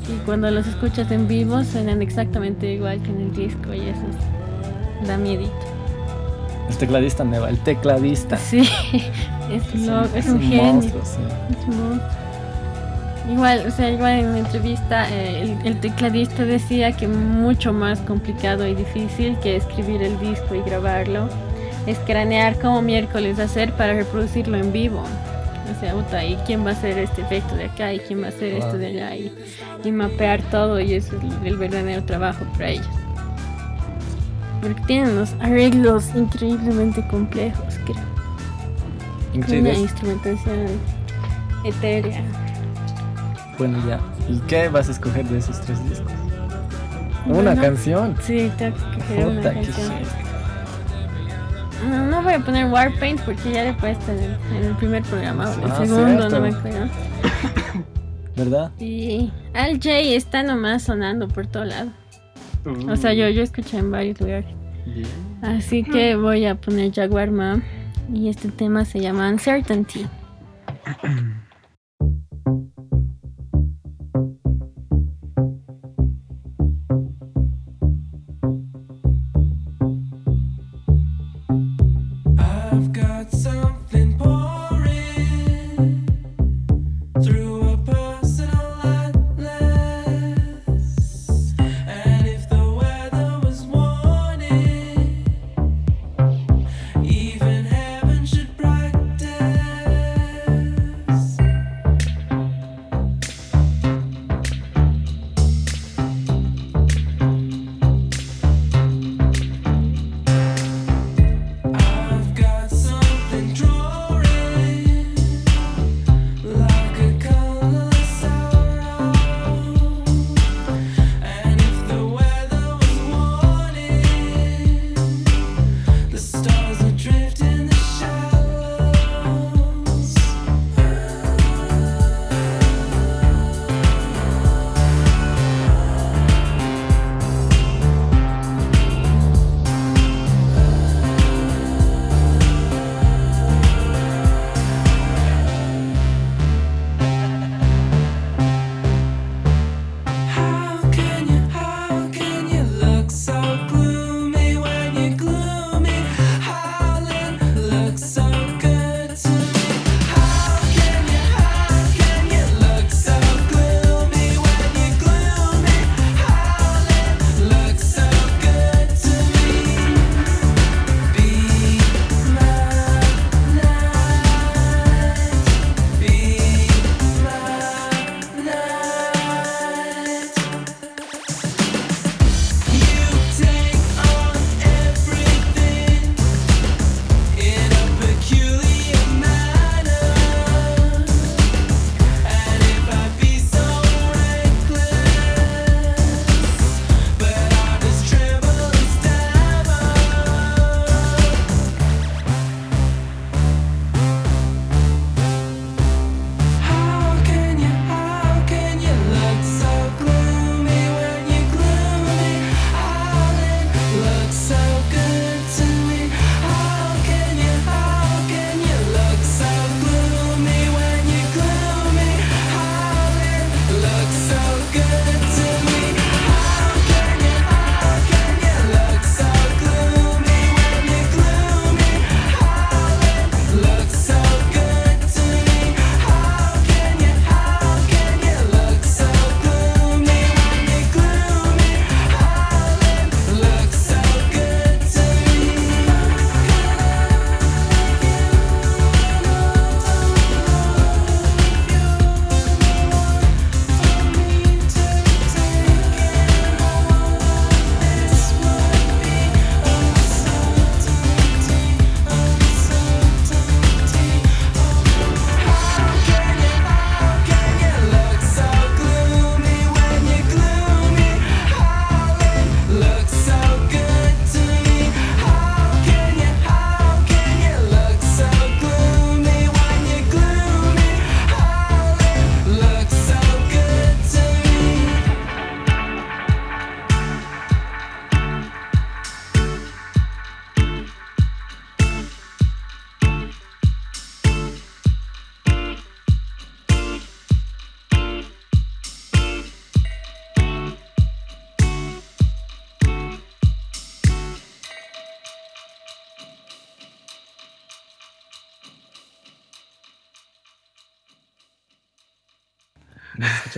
Y 0.10 0.18
cuando 0.26 0.50
los 0.52 0.68
escuchas 0.68 1.12
en 1.12 1.28
vivo 1.28 1.64
suenan 1.64 2.02
exactamente 2.02 2.72
igual 2.72 3.02
que 3.02 3.10
en 3.10 3.22
el 3.22 3.34
disco 3.34 3.74
y 3.74 3.82
eso 3.82 4.06
es 4.10 5.08
da 5.08 5.18
miedito. 5.18 5.71
El 6.72 6.78
tecladista 6.78 7.24
Neva, 7.26 7.50
el 7.50 7.60
tecladista. 7.60 8.38
Sí, 8.38 8.60
es, 9.52 9.76
lo, 9.76 10.06
es, 10.16 10.28
un, 10.28 10.40
genio. 10.40 10.64
Monstruo, 10.64 11.02
sí. 11.04 11.20
Es 11.52 11.68
un 11.68 11.90
monstruo. 11.90 12.22
Igual, 13.30 13.66
o 13.68 13.72
sea, 13.72 13.92
igual 13.92 14.20
en 14.20 14.32
la 14.32 14.40
entrevista 14.40 15.08
eh, 15.12 15.42
el, 15.44 15.68
el, 15.68 15.80
tecladista 15.80 16.44
decía 16.44 16.92
que 16.94 17.08
mucho 17.08 17.72
más 17.74 18.00
complicado 18.00 18.66
y 18.68 18.74
difícil 18.74 19.38
que 19.40 19.58
escribir 19.58 20.02
el 20.02 20.18
disco 20.20 20.56
y 20.56 20.62
grabarlo 20.62 21.30
es 21.88 22.00
cranear 22.00 22.58
como 22.60 22.82
miércoles 22.82 23.38
hacer 23.38 23.74
para 23.74 23.94
reproducirlo 23.94 24.58
en 24.58 24.72
vivo. 24.72 25.04
O 25.76 25.80
sea, 25.80 25.94
puta, 25.94 26.24
¿y 26.24 26.36
quién 26.48 26.66
va 26.66 26.70
a 26.70 26.74
hacer 26.74 26.98
este 26.98 27.22
efecto 27.22 27.56
de 27.56 27.66
acá? 27.66 27.94
¿Y 27.94 28.00
quién 28.00 28.22
va 28.22 28.28
a 28.28 28.30
hacer 28.30 28.54
esto 28.54 28.78
de 28.78 28.88
allá? 28.88 29.16
Y, 29.16 29.32
y, 29.84 29.92
mapear 29.92 30.42
todo 30.44 30.80
y 30.80 30.94
eso 30.94 31.18
es 31.18 31.24
el, 31.46 31.58
verdadero 31.58 32.04
trabajo 32.04 32.46
para 32.54 32.70
ellos. 32.70 32.88
Porque 34.62 34.82
tienen 34.86 35.12
unos 35.12 35.34
arreglos 35.40 36.14
increíblemente 36.16 37.06
complejos, 37.08 37.80
creo. 37.86 39.60
Una 39.60 39.74
instrumentación 39.74 40.68
etérea. 41.64 42.22
Bueno, 43.58 43.78
ya. 43.88 44.00
¿Y 44.30 44.40
qué 44.42 44.70
vas 44.70 44.90
a 44.90 44.92
escoger 44.92 45.26
de 45.26 45.40
esos 45.40 45.60
tres 45.62 45.84
discos? 45.90 46.12
¿Una 47.26 47.56
canción? 47.56 48.16
Sí, 48.22 48.52
tengo 48.58 48.76
que 48.76 48.98
escoger 48.98 49.28
una 49.28 49.42
canción. 49.42 49.92
No, 51.90 52.06
no 52.06 52.22
voy 52.22 52.34
a 52.34 52.40
poner 52.40 52.66
Warpaint 52.68 53.22
porque 53.22 53.52
ya 53.52 53.64
le 53.64 53.70
he 53.70 53.74
puesto 53.74 54.12
en 54.12 54.64
el, 54.64 54.76
primer 54.76 55.04
programa. 55.04 55.52
el 55.54 55.72
ah, 55.72 55.76
segundo 55.78 56.30
no 56.30 56.42
me 56.42 56.50
acuerdo. 56.50 56.88
¿Verdad? 58.36 58.72
Y 58.80 59.32
Al 59.54 59.76
J 59.76 59.90
está 60.16 60.44
nomás 60.44 60.84
sonando 60.84 61.28
por 61.28 61.48
todo 61.48 61.66
lado. 61.66 61.92
O 62.66 62.96
sea, 62.96 63.14
yo, 63.14 63.30
yo 63.30 63.42
escuché 63.42 63.78
en 63.78 63.92
varios 63.92 64.20
lugares. 64.20 64.46
Así 65.42 65.84
que 65.84 66.16
voy 66.16 66.46
a 66.46 66.56
poner 66.56 66.92
Jaguar 66.94 67.32
Mom. 67.32 67.62
Y 68.14 68.30
este 68.30 68.50
tema 68.50 68.86
se 68.86 69.00
llama 69.00 69.30
Uncertainty. 69.30 70.06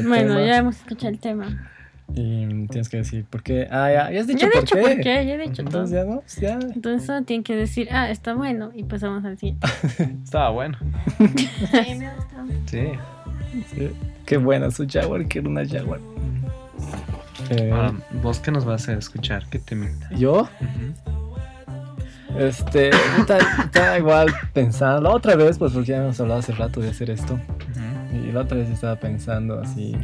Bueno, 0.08 0.40
ya 0.46 0.58
hemos 0.58 0.78
escuchado 0.78 1.10
el 1.12 1.20
tema. 1.20 1.70
Y 2.16 2.68
tienes 2.68 2.90
que 2.90 2.98
decir 2.98 3.26
por 3.26 3.42
qué. 3.42 3.68
Ah, 3.72 3.90
ya, 3.92 4.12
ya 4.12 4.22
has 4.22 4.28
dicho, 4.28 4.42
ya 4.42 4.48
he 4.48 4.52
por, 4.52 4.62
dicho 4.62 4.76
qué. 4.76 4.82
por 4.82 4.96
qué, 4.98 5.26
ya 5.26 5.34
he 5.34 5.38
dicho 5.38 5.62
Entonces 5.62 5.98
todo. 5.98 6.10
ya 6.10 6.16
no, 6.16 6.22
pues 6.22 6.36
ya. 6.36 6.60
Entonces 6.76 7.06
solo 7.06 7.24
tienen 7.24 7.44
que 7.44 7.56
decir, 7.56 7.88
ah, 7.92 8.10
está 8.10 8.34
bueno, 8.36 8.72
y 8.76 8.84
pasamos 8.84 9.24
al 9.26 9.38
siguiente. 9.38 9.68
Estaba 10.24 10.50
bueno. 10.50 10.78
Sí, 11.18 11.96
me. 11.96 12.12
Sí. 12.68 12.88
Sí. 13.74 13.90
Qué 14.26 14.38
buena 14.38 14.70
su 14.72 14.86
Jaguar, 14.88 15.26
quiero 15.28 15.50
una 15.50 15.66
Jaguar. 15.68 16.00
Eh, 17.50 17.72
Ahora, 17.72 17.94
¿vos 18.22 18.40
qué 18.40 18.52
nos 18.52 18.66
vas 18.66 18.88
a 18.90 18.94
escuchar? 18.94 19.46
¿Qué 19.50 19.60
te? 19.60 19.76
Yo, 20.18 20.48
este, 22.38 22.90
está, 23.20 23.38
está 23.64 23.98
igual 23.98 24.28
pensando, 24.54 25.02
la 25.02 25.12
otra 25.12 25.36
vez, 25.36 25.58
pues 25.58 25.74
porque 25.74 25.90
ya 25.90 25.98
hemos 25.98 26.20
hablado 26.20 26.40
hace 26.40 26.52
rato 26.54 26.80
de 26.80 26.90
hacer 26.90 27.10
esto, 27.10 27.40
y 28.14 28.32
la 28.32 28.42
otra 28.42 28.58
vez 28.58 28.70
estaba 28.70 28.96
pensando 28.98 29.60
así, 29.60 29.96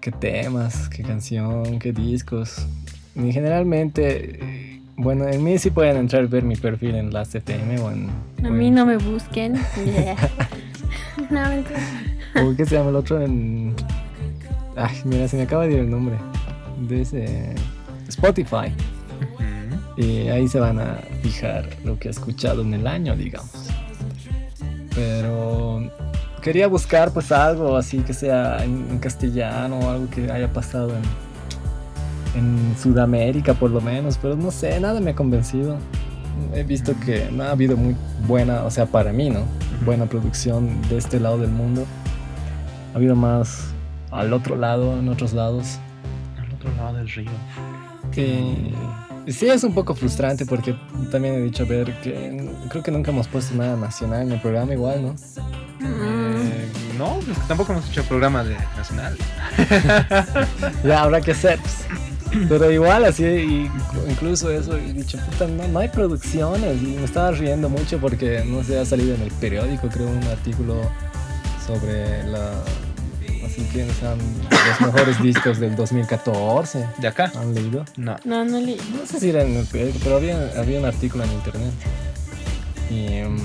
qué 0.00 0.12
temas, 0.12 0.88
qué 0.88 1.02
canción, 1.02 1.78
qué 1.78 1.92
discos, 1.92 2.66
y 3.14 3.32
generalmente, 3.32 4.38
eh, 4.42 4.82
bueno, 4.96 5.26
en 5.28 5.42
mí 5.42 5.58
sí 5.58 5.70
pueden 5.70 5.96
entrar 5.96 6.24
a 6.24 6.26
ver 6.26 6.42
mi 6.42 6.56
perfil 6.56 6.94
en 6.94 7.12
la 7.12 7.24
CTM 7.24 7.80
o 7.82 7.90
en... 7.90 8.08
A 8.44 8.48
o 8.48 8.52
mí 8.52 8.68
en- 8.68 8.74
no 8.74 8.86
me 8.86 8.96
busquen. 8.96 9.54
Yeah. 9.84 10.16
no, 11.30 11.48
mentira. 11.48 11.80
¿Cómo 12.34 12.56
que 12.56 12.64
se 12.66 12.76
llama 12.76 12.90
el 12.90 12.96
otro? 12.96 13.20
En... 13.22 13.74
Ay, 14.76 14.96
mira, 15.04 15.26
se 15.28 15.36
me 15.36 15.42
acaba 15.44 15.66
de 15.66 15.74
ir 15.74 15.78
el 15.80 15.90
nombre. 15.90 16.16
De 16.88 17.02
ese... 17.02 17.54
Spotify. 18.08 18.72
Y 19.96 20.28
ahí 20.28 20.46
se 20.48 20.60
van 20.60 20.78
a 20.78 20.98
fijar 21.22 21.68
lo 21.84 21.98
que 21.98 22.08
he 22.08 22.10
escuchado 22.10 22.62
en 22.62 22.74
el 22.74 22.86
año, 22.86 23.16
digamos. 23.16 23.68
Pero 24.94 25.47
quería 26.40 26.66
buscar 26.66 27.10
pues 27.12 27.32
algo 27.32 27.76
así 27.76 27.98
que 27.98 28.14
sea 28.14 28.64
en, 28.64 28.86
en 28.90 28.98
castellano 28.98 29.78
o 29.78 29.90
algo 29.90 30.08
que 30.10 30.30
haya 30.30 30.52
pasado 30.52 30.90
en, 30.90 31.02
en 32.38 32.76
Sudamérica 32.80 33.54
por 33.54 33.70
lo 33.70 33.80
menos, 33.80 34.18
pero 34.20 34.36
no 34.36 34.50
sé, 34.50 34.78
nada 34.80 35.00
me 35.00 35.10
ha 35.10 35.14
convencido. 35.14 35.78
He 36.54 36.62
visto 36.62 36.94
que 37.04 37.28
no 37.32 37.44
ha 37.44 37.50
habido 37.50 37.76
muy 37.76 37.96
buena, 38.26 38.62
o 38.62 38.70
sea, 38.70 38.86
para 38.86 39.12
mí, 39.12 39.28
¿no? 39.28 39.40
Buena 39.84 40.06
producción 40.06 40.80
de 40.88 40.96
este 40.96 41.18
lado 41.18 41.38
del 41.38 41.50
mundo. 41.50 41.84
Ha 42.92 42.96
habido 42.96 43.16
más 43.16 43.72
al 44.10 44.32
otro 44.32 44.56
lado, 44.56 44.98
en 44.98 45.08
otros 45.08 45.32
lados. 45.32 45.78
Al 46.38 46.54
otro 46.54 46.70
lado 46.76 46.96
del 46.96 47.08
río. 47.08 47.30
Y 49.26 49.32
sí 49.32 49.48
es 49.48 49.62
un 49.62 49.74
poco 49.74 49.94
frustrante 49.94 50.46
porque 50.46 50.74
también 51.10 51.34
he 51.34 51.42
dicho, 51.42 51.64
a 51.64 51.66
ver, 51.66 51.92
que 52.00 52.50
creo 52.70 52.82
que 52.82 52.90
nunca 52.90 53.10
hemos 53.10 53.28
puesto 53.28 53.54
nada 53.54 53.76
nacional 53.76 54.22
en 54.22 54.32
el 54.32 54.40
programa 54.40 54.72
igual, 54.72 55.02
¿no? 55.02 55.14
No, 56.98 57.18
es 57.20 57.26
que 57.26 57.46
tampoco 57.46 57.72
hemos 57.72 57.88
hecho 57.88 58.02
programa 58.04 58.42
de 58.44 58.56
nacional. 58.76 59.16
Ya 60.84 61.02
habrá 61.02 61.20
que 61.20 61.30
hacer. 61.30 61.58
pues. 61.60 61.86
Pero 62.48 62.70
igual 62.70 63.04
así, 63.04 63.24
y 63.24 63.70
incluso 64.08 64.50
eso, 64.50 64.76
he 64.76 64.92
dicho, 64.92 65.18
puta, 65.18 65.46
no, 65.46 65.66
no 65.68 65.78
hay 65.78 65.88
producciones. 65.88 66.82
Y 66.82 66.86
me 66.96 67.04
estaba 67.04 67.30
riendo 67.30 67.68
mucho 67.68 67.98
porque, 67.98 68.42
no 68.44 68.62
sé, 68.62 68.78
ha 68.78 68.84
salido 68.84 69.14
en 69.14 69.22
el 69.22 69.30
periódico, 69.32 69.88
creo, 69.88 70.08
un 70.08 70.24
artículo 70.24 70.82
sobre 71.66 72.24
la... 72.24 72.50
Así 73.46 73.62
que 73.72 73.86
son 73.94 74.18
los 74.50 74.92
mejores 74.92 75.22
discos 75.22 75.58
del 75.58 75.74
2014. 75.74 76.84
¿De 76.98 77.08
acá? 77.08 77.32
¿Han 77.36 77.54
leído? 77.54 77.84
No. 77.96 78.16
No, 78.24 78.44
no 78.44 78.60
le. 78.60 78.76
No 78.76 79.06
sé 79.06 79.20
si 79.20 79.30
era 79.30 79.42
en 79.42 79.56
el 79.56 79.64
periódico, 79.66 79.98
pero 80.04 80.16
había, 80.16 80.36
había 80.58 80.78
un 80.80 80.84
artículo 80.84 81.24
en 81.24 81.32
internet. 81.32 81.72
Y, 82.90 83.22
pues, 83.22 83.42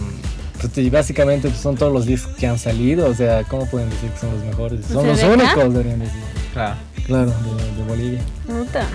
y 0.76 0.90
básicamente 0.90 1.50
pues, 1.50 1.60
son 1.62 1.76
todos 1.76 1.92
los 1.92 2.06
discos 2.06 2.34
que 2.36 2.48
han 2.48 2.58
salido. 2.60 3.08
O 3.08 3.14
sea, 3.14 3.44
¿cómo 3.44 3.66
pueden 3.68 3.90
decir 3.90 4.10
que 4.12 4.20
son 4.20 4.32
los 4.34 4.44
mejores? 4.46 4.86
Son 4.86 5.04
sea, 5.16 5.28
los 5.28 5.40
únicos, 5.40 5.74
deberían 5.74 6.00
decir. 6.00 6.22
Claro. 6.54 6.76
Claro, 7.06 7.26
de, 7.32 7.82
de 7.82 7.84
Bolivia. 7.88 8.22
Puta. 8.48 8.88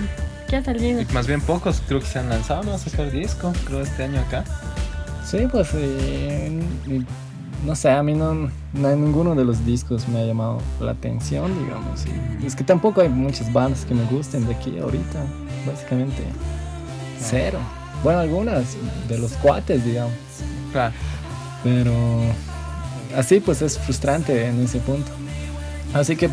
¿Qué 0.47 0.55
ha 0.55 0.63
salido? 0.63 1.01
Y 1.01 1.05
más 1.13 1.27
bien 1.27 1.41
pocos 1.41 1.81
creo 1.87 1.99
que 1.99 2.07
se 2.07 2.17
han 2.17 2.29
lanzado, 2.29 2.63
¿no? 2.63 2.73
A 2.73 2.77
sacar 2.79 3.11
disco, 3.11 3.53
creo, 3.65 3.81
este 3.81 4.03
año 4.03 4.19
acá. 4.21 4.43
Sí, 5.23 5.37
pues, 5.51 5.69
y 5.75 7.05
no 7.65 7.75
sé, 7.75 7.91
a 7.91 8.01
mí 8.01 8.13
no, 8.15 8.33
no- 8.73 8.95
ninguno 8.95 9.35
de 9.35 9.43
los 9.45 9.63
discos 9.63 10.07
me 10.07 10.21
ha 10.21 10.25
llamado 10.25 10.59
la 10.79 10.91
atención, 10.91 11.53
digamos. 11.63 12.03
Y 12.41 12.47
es 12.47 12.55
que 12.55 12.63
tampoco 12.63 13.01
hay 13.01 13.09
muchas 13.09 13.53
bandas 13.53 13.85
que 13.85 13.93
me 13.93 14.05
gusten 14.05 14.47
de 14.47 14.55
aquí 14.55 14.79
ahorita, 14.79 15.19
básicamente. 15.67 16.23
Cero. 17.21 17.59
Bueno, 18.03 18.19
algunas 18.21 18.75
de 19.07 19.17
los 19.19 19.33
cuates, 19.33 19.83
digamos. 19.85 20.13
Claro. 20.71 20.93
Pero 21.63 22.21
así 23.17 23.39
pues 23.39 23.61
es 23.61 23.77
frustrante 23.77 24.47
en 24.47 24.63
ese 24.63 24.79
punto. 24.79 25.11
Así 25.93 26.15
que 26.15 26.29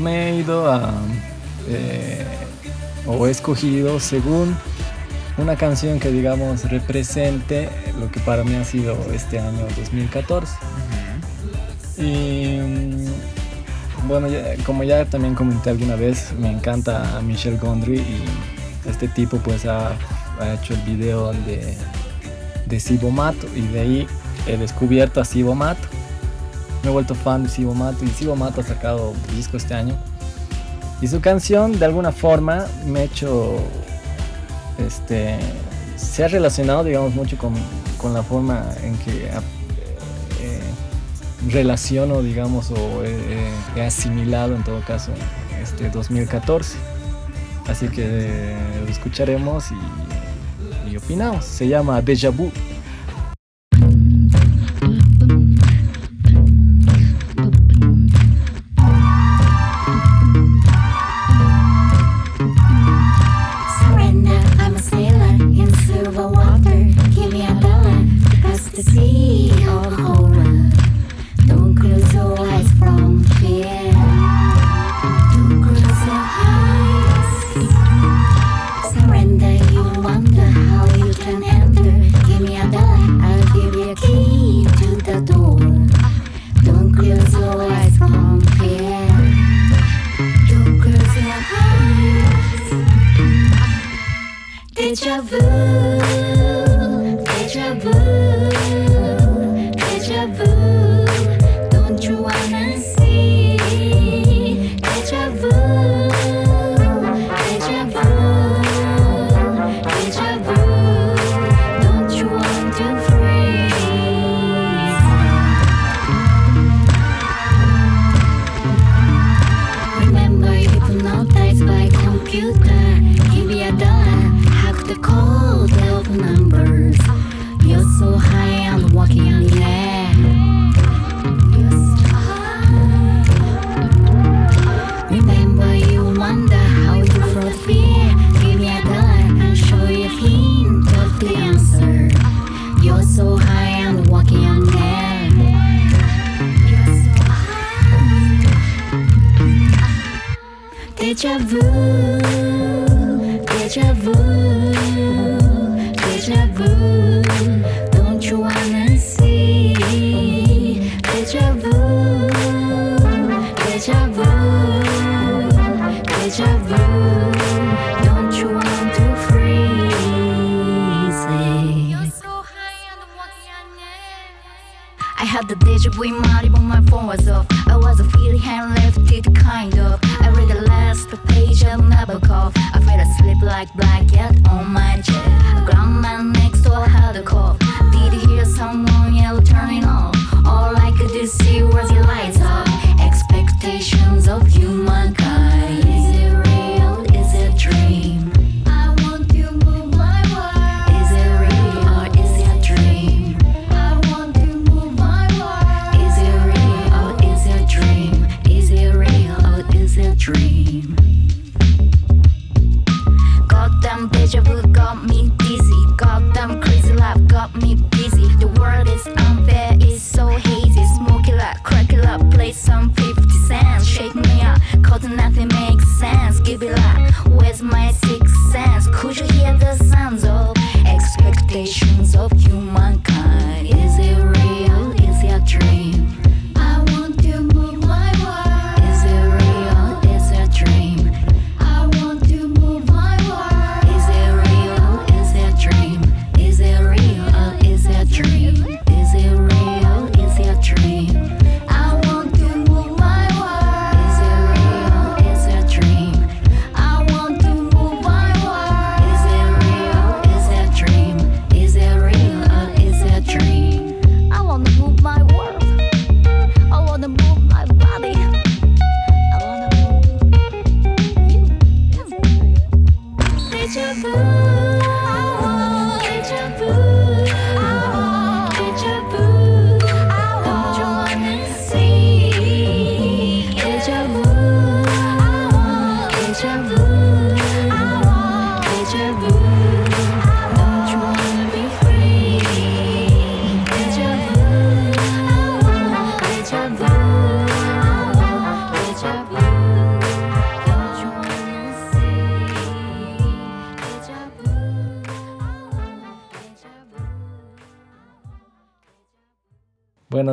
me 0.00 0.30
he 0.30 0.36
ido 0.40 0.70
a... 0.70 0.92
eh, 1.68 2.24
o 3.06 3.26
he 3.26 3.30
escogido 3.30 3.98
según 4.00 4.54
una 5.38 5.56
canción 5.56 5.98
que 6.00 6.10
digamos 6.10 6.68
represente 6.70 7.68
lo 7.98 8.10
que 8.10 8.20
para 8.20 8.42
mí 8.44 8.54
ha 8.56 8.64
sido 8.64 8.96
este 9.14 9.38
año 9.38 9.66
2014. 9.76 10.52
Y 11.96 12.58
bueno, 14.06 14.28
ya- 14.28 14.54
como 14.64 14.84
ya 14.84 15.04
también 15.04 15.34
comenté 15.34 15.70
alguna 15.70 15.96
vez, 15.96 16.32
me 16.38 16.50
encanta 16.50 17.20
Michel 17.22 17.58
Gondry 17.58 17.98
y 17.98 18.22
este 18.88 19.08
tipo 19.08 19.38
pues 19.38 19.64
ha, 19.66 19.92
ha 20.40 20.54
hecho 20.54 20.74
el 20.74 20.80
video 20.82 21.32
de, 21.32 21.76
de 22.66 22.80
Sibo 22.80 23.10
Mato 23.10 23.46
y 23.54 23.62
de 23.62 23.80
ahí 23.80 24.06
he 24.48 24.56
descubierto 24.56 25.20
a 25.20 25.24
Sibo 25.24 25.54
Mato. 25.54 25.86
Me 26.82 26.90
he 26.90 26.92
vuelto 26.92 27.14
fan 27.14 27.44
de 27.44 27.48
Sibo 27.48 27.74
Mato 27.74 28.04
y 28.04 28.08
Sibo 28.08 28.36
Mato 28.36 28.60
ha 28.60 28.64
sacado 28.64 29.12
disco 29.34 29.56
este 29.56 29.74
año. 29.74 29.96
Y 31.00 31.06
su 31.06 31.20
canción 31.20 31.78
de 31.78 31.84
alguna 31.84 32.10
forma 32.12 32.66
me 32.86 33.00
ha 33.00 33.02
hecho, 33.04 33.58
este, 34.78 35.38
se 35.96 36.24
ha 36.24 36.28
relacionado 36.28 36.84
digamos 36.84 37.14
mucho 37.14 37.38
con, 37.38 37.54
con 37.98 38.14
la 38.14 38.22
forma 38.22 38.64
en 38.82 38.96
que 38.98 39.30
ah, 39.32 39.40
eh, 40.40 40.60
relaciono 41.50 42.20
digamos 42.22 42.72
o 42.72 43.04
eh, 43.04 43.50
he 43.76 43.82
asimilado 43.82 44.56
en 44.56 44.64
todo 44.64 44.80
caso 44.80 45.12
este 45.62 45.90
2014. 45.90 46.76
Así 47.68 47.88
que 47.88 48.02
eh, 48.02 48.56
lo 48.82 48.90
escucharemos 48.90 49.66
y, 49.70 50.90
y 50.90 50.96
opinamos. 50.96 51.44
Se 51.44 51.68
llama 51.68 52.00
Deja 52.00 52.30
Vu. 52.30 52.50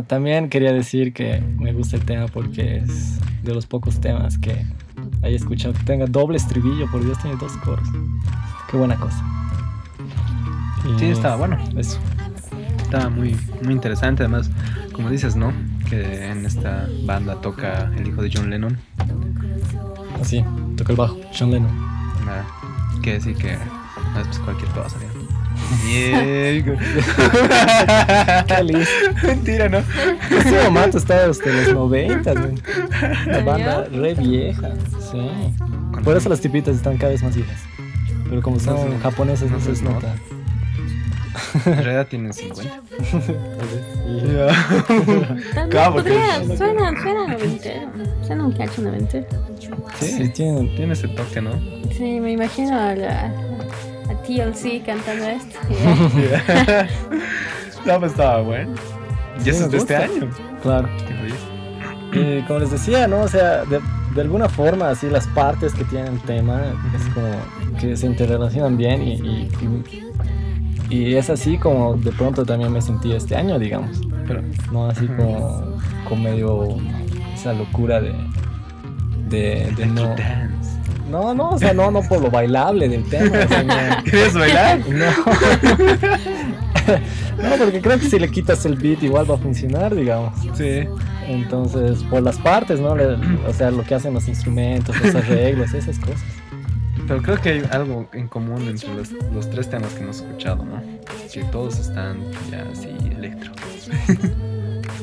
También 0.08 0.50
quería 0.50 0.74
decir 0.74 1.14
que 1.14 1.42
me 1.58 1.74
gusta 1.74 1.98
el 1.98 2.06
tema 2.06 2.28
porque 2.28 2.78
es 2.78 3.20
de 3.44 3.54
los 3.54 3.66
pocos 3.66 4.00
temas 4.00 4.38
que 4.38 4.66
haya 5.24 5.36
escuchado 5.36 5.74
que 5.74 5.84
tenga 5.84 6.06
doble 6.06 6.38
estribillo, 6.38 6.90
por 6.92 7.04
Dios 7.04 7.18
tiene 7.20 7.38
dos 7.38 7.52
coros. 7.58 7.88
Qué 8.70 8.78
buena 8.78 8.96
cosa. 8.96 9.24
Y 10.86 11.00
Sí, 11.00 11.06
estaba 11.06 11.36
bueno. 11.36 11.58
Eso. 11.78 12.00
Estaba 12.84 13.10
muy, 13.10 13.36
muy 13.64 13.74
interesante, 13.74 14.24
además, 14.24 14.50
como 14.94 15.10
dices, 15.10 15.36
¿no? 15.36 15.52
Que 15.90 16.28
en 16.28 16.46
esta 16.46 16.88
banda 17.04 17.42
toca 17.42 17.92
el 17.98 18.08
hijo 18.08 18.22
de 18.22 18.32
John 18.34 18.50
Lennon. 18.50 18.78
Así, 20.22 20.44
toca 20.78 20.92
el 20.92 20.98
bajo, 20.98 21.20
Sean 21.32 21.52
Lennon. 21.52 21.72
Nada, 22.26 22.46
que 23.02 23.14
decir 23.14 23.36
que 23.36 23.58
no 24.16 24.22
es 24.22 24.28
pues 24.28 24.40
cualquier 24.40 24.72
cosa. 24.72 24.98
Qué 28.48 28.64
listo. 28.64 29.28
Mentira, 29.28 29.70
¿no? 29.70 29.78
Este 29.78 30.64
momento 30.70 30.98
está 30.98 31.28
desde 31.28 31.66
los 31.66 31.74
90, 31.74 32.34
güey. 32.34 32.56
La 33.28 33.44
banda 33.44 33.86
re 33.86 34.14
vieja. 34.14 34.72
Sí. 35.12 35.30
Por 36.04 36.18
eso 36.18 36.30
las 36.30 36.42
tipitas 36.42 36.76
están 36.76 36.98
cada 36.98 37.12
vez 37.12 37.24
más 37.24 37.36
viejas. 37.36 37.60
Pero 38.30 38.42
como 38.42 38.60
son 38.60 38.76
No 38.76 38.86
no 38.86 39.26
no 39.26 39.36
se 39.36 39.84
nota. 39.84 40.16
En 41.66 41.84
realidad 41.84 42.08
tienen 42.08 42.34
50. 42.34 42.82
También 45.54 45.94
podría, 45.94 46.44
suena, 46.56 47.02
suena 47.02 47.28
noventero. 47.28 47.90
Suena 48.26 48.46
un 48.46 48.54
cacho 48.54 48.82
noventero. 48.82 49.28
Sí, 50.00 50.30
tienen. 50.30 50.74
Tiene 50.76 50.94
ese 50.94 51.08
toque, 51.10 51.42
¿no? 51.42 51.52
Sí, 51.92 52.20
me 52.20 52.32
imagino 52.32 52.80
a, 52.80 52.96
la, 52.96 53.32
TLC 54.26 54.84
cantando 54.86 55.26
esto. 55.26 55.60
no, 57.86 58.00
pues 58.00 58.12
estaba 58.12 58.42
bueno. 58.42 58.74
Y 59.38 59.42
Sí, 59.44 59.50
eso 59.50 59.66
es 59.66 59.72
de 59.72 59.78
este 59.78 59.96
año. 59.96 60.30
Claro. 60.62 60.88
Y 62.14 62.42
como 62.44 62.60
les 62.60 62.72
decía, 62.72 63.08
¿no? 63.08 63.22
O 63.22 63.28
sea, 63.28 63.66
de, 63.66 63.80
de 64.16 64.22
alguna 64.22 64.48
forma, 64.48 64.90
así 64.90 65.10
las 65.10 65.28
partes 65.28 65.74
que 65.74 65.84
tienen 65.86 66.14
el 66.14 66.22
tema 66.22 66.62
es 66.96 67.04
como 67.14 67.28
que 67.80 67.98
se 67.98 68.06
interrelacionan 68.08 68.78
bien 68.78 69.02
y, 69.04 69.14
y, 69.16 69.50
y- 69.62 70.02
y 70.88 71.16
es 71.16 71.32
así 71.32 71.58
como 71.58 71.96
de 71.96 72.12
pronto 72.12 72.46
también 72.46 72.72
me 72.72 72.80
sentí 72.82 73.12
este 73.12 73.36
año, 73.36 73.58
digamos. 73.60 74.02
Pero, 74.28 74.42
¿no? 74.72 74.88
Así 74.88 75.08
como, 75.08 75.78
como 76.08 76.24
medio 76.24 76.78
esa 77.34 77.54
locura 77.54 78.00
de, 78.00 78.14
de, 79.28 79.74
de 79.76 79.86
no... 79.88 80.16
No, 81.10 81.34
no, 81.34 81.52
o 81.52 81.60
sea, 81.60 81.74
no, 81.74 81.92
no 81.92 82.02
por 82.02 82.22
lo 82.22 82.32
bailable 82.32 82.90
del 82.90 83.04
tema. 83.06 83.46
o 83.46 83.48
sea, 83.48 83.64
no. 83.64 84.04
¿Quieres 84.04 84.34
bailar? 84.34 84.80
No. 84.88 85.06
no, 87.50 87.56
porque 87.58 87.82
creo 87.82 88.00
que 88.00 88.08
si 88.08 88.20
le 88.20 88.30
quitas 88.30 88.66
el 88.66 88.76
beat 88.76 89.04
igual 89.04 89.30
va 89.30 89.36
a 89.36 89.38
funcionar, 89.38 89.96
digamos. 89.96 90.34
Sí. 90.56 90.88
Entonces, 91.28 92.04
por 92.04 92.22
las 92.22 92.38
partes, 92.38 92.80
¿no? 92.80 92.96
O 93.48 93.54
sea, 93.54 93.72
lo 93.72 93.84
que 93.84 93.96
hacen 93.96 94.14
los 94.14 94.28
instrumentos, 94.28 94.96
los 95.02 95.16
arreglos, 95.16 95.74
esas 95.74 95.98
cosas. 96.00 96.24
Pero 97.08 97.22
creo 97.22 97.42
que 97.42 97.50
hay 97.50 97.64
algo 97.72 98.08
en 98.14 98.28
común 98.28 98.68
entre 98.68 98.94
los, 98.94 99.12
los 99.12 99.50
tres 99.50 99.70
temas 99.70 99.94
que 99.94 100.04
hemos 100.04 100.18
escuchado, 100.18 100.64
¿no? 100.64 100.82
Que 101.32 101.44
todos 101.46 101.80
están 101.80 102.18
ya 102.52 102.66
así 102.72 102.90
electro. 103.12 103.52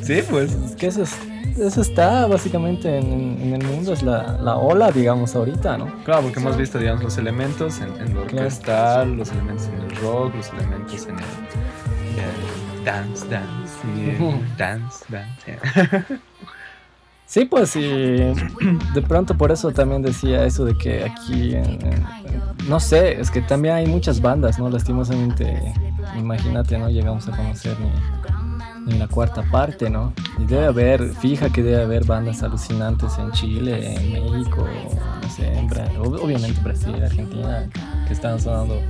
Sí, 0.03 0.21
pues. 0.29 0.53
Es 0.53 0.77
que 0.77 0.87
eso, 0.89 1.03
es- 1.03 1.19
eso 1.59 1.81
está 1.83 2.27
básicamente 2.27 2.99
en, 2.99 3.39
en 3.41 3.55
el 3.55 3.65
mundo, 3.67 3.93
es 3.93 4.03
la, 4.03 4.39
la 4.41 4.57
ola, 4.57 4.91
digamos, 4.91 5.35
ahorita, 5.37 5.77
¿no? 5.79 5.87
Claro, 6.05 6.23
porque 6.23 6.41
hemos 6.41 6.57
visto, 6.57 6.79
digamos, 6.79 7.03
los 7.05 7.19
elementos 7.19 7.81
en, 7.81 7.89
en 8.01 8.15
lo 8.15 8.23
Claro. 8.27 8.47
orquestal, 8.47 9.17
los 9.17 9.31
elementos 9.33 9.67
en 9.67 9.75
el 9.83 9.97
rock, 9.97 10.35
los 10.35 10.49
elementos 10.51 11.07
en 11.07 11.17
el, 11.19 11.25
el 12.19 12.85
dance, 12.85 13.27
dance, 13.29 13.75
y 13.97 14.11
el 14.11 14.23
Ujú. 14.23 14.41
dance, 14.57 15.05
dance. 15.09 15.43
yeah. 15.47 16.07
Sí, 17.27 17.47
pues, 17.47 17.77
y 17.77 17.81
de 17.83 19.03
pronto 19.09 19.35
por 19.39 19.51
eso 19.53 19.71
también 19.73 20.03
decía 20.03 20.45
eso 20.45 20.67
de 20.67 20.77
que 20.77 21.05
aquí, 21.05 21.55
en- 21.55 21.65
en- 21.87 22.07
no 22.69 22.79
sé, 22.79 23.19
es 23.21 23.31
que 23.31 23.41
también 23.41 23.75
hay 23.75 23.87
muchas 23.87 24.21
bandas, 24.21 24.59
¿no? 24.59 24.69
Lastimosamente, 24.69 25.73
imagínate, 26.19 26.77
no 26.79 26.91
llegamos 26.91 27.27
a 27.29 27.37
conocer 27.37 27.75
ni, 27.81 27.89
ni 28.87 28.99
la 28.99 29.07
cuarta 29.09 29.43
parte, 29.51 29.89
¿no? 29.91 30.13
Y 30.39 30.45
debe 30.45 30.67
haber, 30.67 31.13
fija 31.15 31.49
que 31.51 31.63
debe 31.63 31.83
haber 31.83 32.05
bandas 32.05 32.43
alucinantes 32.43 33.17
en 33.19 33.31
Chile, 33.33 33.95
en 33.95 34.13
México, 34.13 34.67
no 35.23 35.29
sé, 35.31 35.53
en 35.57 35.69
Bra- 35.69 35.93
ob- 35.99 36.21
obviamente 36.23 36.61
Brasil, 36.63 36.95
Argentina, 37.03 37.69
que 38.07 38.13
están 38.13 38.41
sonando 38.41 38.81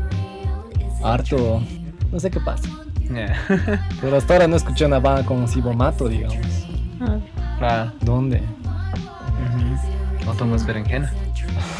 harto. 1.05 1.62
No 2.11 2.18
sé 2.20 2.31
qué 2.31 2.40
pasa. 2.40 2.68
Yeah. 3.11 3.37
Pero 4.00 4.16
hasta 4.16 4.33
ahora 4.35 4.46
no 4.46 4.57
escuché 4.57 4.87
una 4.87 4.98
banda 4.98 5.24
como 5.24 5.46
Sibomato, 5.46 6.09
digamos. 6.09 6.37
Ah, 7.00 7.18
claro. 7.59 7.92
¿Dónde? 8.00 8.42
No 10.24 10.33
tomas 10.35 10.64
berenjena. 10.66 11.12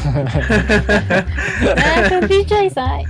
Ah, 1.77 2.03
con 2.09 2.27
DJs 2.27 2.77
hay. 2.77 3.05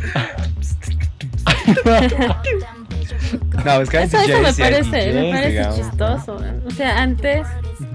No, 3.65 3.81
es 3.81 3.89
que 3.89 4.01
Eso, 4.01 4.17
eso 4.17 4.39
me 4.39 4.49
DJs 4.51 4.57
parece, 4.59 5.13
me 5.13 5.31
parece 5.31 5.49
digamos. 5.51 5.75
chistoso. 5.77 6.41
O 6.65 6.71
sea, 6.71 7.01
antes, 7.01 7.45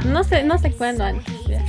no 0.06 0.22
sé, 0.24 0.44
no 0.44 0.58
sé 0.58 0.70
cuándo 0.72 1.04
antes, 1.04 1.34
ya. 1.48 1.62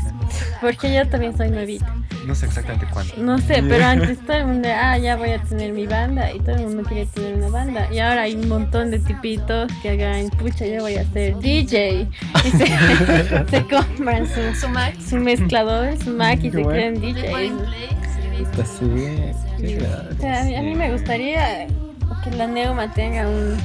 porque 0.61 0.93
yo 0.93 1.07
también 1.07 1.35
soy 1.35 1.49
nuevita. 1.49 1.93
No 2.25 2.35
sé 2.35 2.45
exactamente 2.45 2.85
cuándo. 2.93 3.13
No 3.17 3.39
sé, 3.39 3.63
pero 3.67 3.85
antes 3.85 4.19
todo 4.25 4.37
el 4.37 4.45
mundo, 4.45 4.69
ah, 4.71 4.97
ya 4.99 5.15
voy 5.15 5.31
a 5.31 5.41
tener 5.41 5.71
mi 5.71 5.87
banda 5.87 6.31
y 6.31 6.39
todo 6.39 6.55
el 6.57 6.65
mundo 6.67 6.83
quería 6.83 7.05
tener 7.05 7.35
una 7.35 7.47
banda. 7.49 7.87
Y 7.91 7.99
ahora 7.99 8.23
hay 8.23 8.35
un 8.35 8.47
montón 8.47 8.91
de 8.91 8.99
tipitos 8.99 9.71
que 9.81 9.89
hagan, 9.91 10.29
pucha, 10.31 10.65
yo 10.67 10.81
voy 10.81 10.95
a 10.97 11.05
ser 11.11 11.37
DJ. 11.39 12.07
Y 12.45 12.51
se, 12.51 12.67
se 13.49 13.63
compran 13.67 14.27
su, 14.27 14.53
Su 14.59 14.69
Mac. 14.69 14.93
su 14.99 15.15
mezclador, 15.17 15.97
su 16.03 16.11
Mac 16.11 16.39
y 16.43 16.51
se 16.51 16.61
bueno. 16.61 16.69
creen 16.99 17.15
Le 17.15 17.29
ponen 17.31 17.57
DJs. 17.57 17.67
play, 17.67 17.89
servicio. 18.13 18.65
Sí, 19.57 19.63
qué 19.65 19.75
grave. 19.77 20.09
O 20.15 20.21
sea, 20.21 20.41
a 20.41 20.43
mí, 20.43 20.55
a 20.55 20.61
mí 20.61 20.75
me 20.75 20.91
gustaría 20.91 21.67
que 22.23 22.31
la 22.31 22.47
Neuma 22.47 22.93
tenga 22.93 23.27
un... 23.27 23.57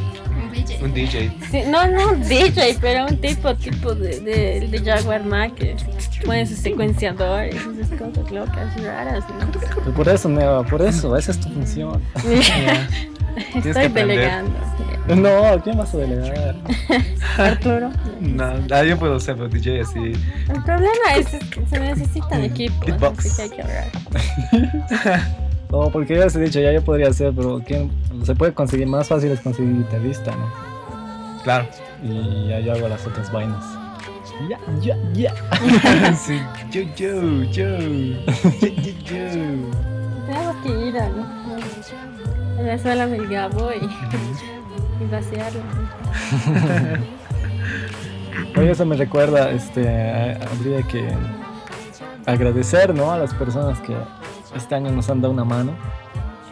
Un 0.42 0.52
DJ. 0.52 0.78
Un 0.82 0.94
DJ. 0.94 1.32
sí, 1.50 1.62
no, 1.68 1.86
no 1.88 2.12
un 2.12 2.22
DJ, 2.22 2.78
pero 2.80 3.06
un 3.06 3.16
tipo 3.18 3.54
tipo 3.54 3.94
de, 3.94 4.20
de, 4.20 4.68
de 4.68 4.78
Jaguar 4.84 5.24
Mac 5.24 5.54
que 5.54 5.76
pone 6.24 6.46
sus 6.46 6.58
secuenciadores, 6.58 7.54
esas 7.54 7.98
cosas 7.98 8.30
locas, 8.30 8.82
raras. 8.82 9.24
¿no? 9.28 9.50
Pero 9.76 9.94
por 9.94 10.08
eso, 10.08 10.28
Neva, 10.28 10.62
por 10.64 10.82
eso, 10.82 11.16
esa 11.16 11.32
es 11.32 11.40
tu 11.40 11.48
función. 11.50 12.02
Estoy 13.54 13.88
delegando. 13.88 14.52
No, 15.08 15.60
¿quién 15.62 15.76
vas 15.76 15.92
a 15.94 15.98
delegar? 15.98 16.56
Arturo. 17.36 17.90
No, 18.20 18.84
yo 18.84 18.98
puedo 18.98 19.20
ser 19.20 19.40
un 19.40 19.50
DJ 19.50 19.82
así. 19.82 20.12
El 20.48 20.62
problema 20.64 21.14
es 21.16 21.26
que 21.26 21.66
se 21.66 21.80
necesitan 21.80 22.42
equipos, 22.42 22.86
Beatbox. 22.86 23.26
así 23.26 23.36
que 23.36 23.42
hay 23.42 23.50
que 23.50 23.62
ahorrar. 23.62 25.36
No, 25.74 25.90
porque 25.90 26.16
ya 26.16 26.30
se 26.30 26.38
ha 26.38 26.40
dicho, 26.40 26.60
ya 26.60 26.70
yo 26.70 26.82
podría 26.82 27.08
hacer, 27.08 27.32
pero 27.34 27.60
¿quién? 27.66 27.90
se 28.22 28.36
puede 28.36 28.54
conseguir 28.54 28.86
más 28.86 29.08
fácil 29.08 29.32
es 29.32 29.40
conseguir 29.40 29.78
guitarrista, 29.78 30.30
¿no? 30.36 30.48
Claro. 31.42 31.66
Y 32.00 32.46
ya 32.46 32.60
yo 32.60 32.74
hago 32.74 32.86
las 32.86 33.04
otras 33.04 33.32
vainas. 33.32 33.64
Ya, 34.48 34.60
ya, 34.80 34.96
ya. 35.14 35.34
sí. 36.16 36.40
Yo, 36.70 36.82
yo, 36.94 37.42
yo. 37.50 37.76
Yo, 37.80 38.08
yo, 38.60 38.92
yo. 39.04 39.24
Tenemos 40.26 40.56
que 40.62 40.88
ir 40.88 40.96
a, 40.96 41.06
a 42.58 42.62
la 42.62 42.78
sala 42.78 43.08
del 43.08 43.26
Gabo 43.26 43.72
y, 43.72 43.84
y 45.02 45.08
vaciarlo. 45.10 45.60
Oye, 48.56 48.70
eso 48.70 48.86
me 48.86 48.94
recuerda, 48.94 49.50
este, 49.50 50.38
habría 50.52 50.82
que 50.86 51.08
agradecer, 52.26 52.94
¿no? 52.94 53.10
A 53.10 53.18
las 53.18 53.34
personas 53.34 53.80
que 53.80 53.96
este 54.56 54.74
año 54.74 54.90
nos 54.90 55.08
han 55.10 55.20
dado 55.20 55.32
una 55.32 55.44
mano. 55.44 55.72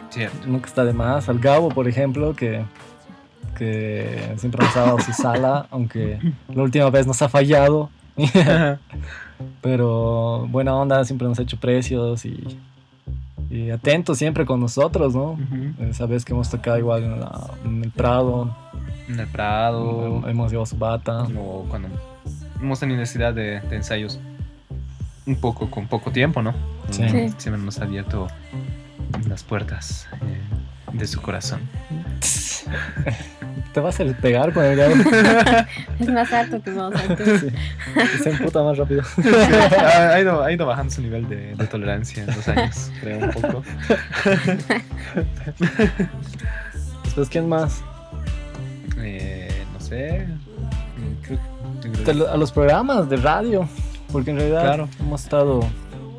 Cierto. 0.09 0.45
Nunca 0.47 0.67
está 0.67 0.83
de 0.85 0.93
más. 0.93 1.27
Al 1.29 1.39
Gabo, 1.39 1.69
por 1.69 1.87
ejemplo, 1.87 2.33
que, 2.35 2.63
que 3.57 4.33
siempre 4.37 4.63
nos 4.65 4.75
ha 4.77 4.81
dado 4.81 4.99
su 4.99 5.11
sala, 5.13 5.65
aunque 5.71 6.19
la 6.53 6.63
última 6.63 6.89
vez 6.89 7.07
nos 7.07 7.21
ha 7.21 7.29
fallado. 7.29 7.89
Pero 9.61 10.47
buena 10.49 10.75
onda, 10.75 11.03
siempre 11.05 11.27
nos 11.27 11.39
ha 11.39 11.41
hecho 11.41 11.57
precios 11.59 12.25
y, 12.25 12.57
y 13.49 13.69
atento 13.71 14.15
siempre 14.15 14.45
con 14.45 14.59
nosotros, 14.59 15.15
¿no? 15.15 15.37
Esa 15.79 16.05
vez 16.05 16.23
que 16.23 16.33
hemos 16.33 16.49
tocado 16.49 16.77
igual 16.77 17.03
en, 17.03 17.19
la- 17.19 17.49
en 17.65 17.83
el 17.83 17.91
Prado, 17.91 18.55
En 19.09 19.19
el 19.19 19.27
Prado. 19.27 20.21
hemos 20.27 20.51
llevado 20.51 20.65
su 20.65 20.77
bata. 20.77 21.23
O 21.37 21.65
cuando 21.67 21.89
hemos 22.61 22.79
tenido 22.79 22.99
necesidad 22.99 23.33
de, 23.33 23.59
de 23.61 23.75
ensayos 23.75 24.19
un 25.25 25.35
poco 25.37 25.69
con 25.71 25.87
poco 25.87 26.11
tiempo, 26.11 26.41
¿no? 26.41 26.53
Sí. 26.91 27.07
Sí. 27.09 27.33
Siempre 27.37 27.63
nos 27.63 27.79
ha 27.79 27.83
abierto 27.83 28.27
las 29.27 29.43
puertas 29.43 30.07
eh, 30.21 30.39
de 30.93 31.07
su 31.07 31.21
corazón. 31.21 31.61
Te 33.73 33.79
vas 33.79 33.99
a 33.99 34.03
pegar 34.21 34.53
con 34.53 34.63
el 34.63 34.75
Gabo. 34.77 34.93
Es 35.99 36.07
más 36.09 36.31
alto 36.31 36.61
que 36.61 36.71
vos. 36.71 36.93
Sí. 37.41 37.49
Se 38.23 38.29
emputa 38.31 38.61
más 38.63 38.77
rápido. 38.77 39.01
ha, 39.81 40.09
ha 40.13 40.21
ido, 40.21 40.43
ha 40.43 40.51
ido 40.51 40.65
bajando 40.65 40.93
su 40.93 41.01
nivel 41.01 41.27
de, 41.27 41.55
de 41.55 41.67
tolerancia 41.67 42.23
en 42.23 42.27
los 42.35 42.47
años, 42.47 42.91
creo, 43.01 43.19
un 43.19 43.29
poco. 43.31 43.63
Después, 47.05 47.29
¿quién 47.29 47.47
más? 47.49 47.81
Eh, 48.99 49.49
no 49.73 49.79
sé. 49.79 50.25
mm, 50.27 51.23
Creo, 51.25 51.39
creo- 51.81 52.03
Te 52.05 52.13
lo- 52.13 52.29
A 52.31 52.37
los 52.37 52.51
programas 52.51 53.09
de 53.09 53.17
radio. 53.17 53.67
Porque 54.13 54.31
en 54.31 54.37
realidad 54.37 54.61
Claro. 54.61 54.87
hemos 55.01 55.23
estado, 55.23 55.59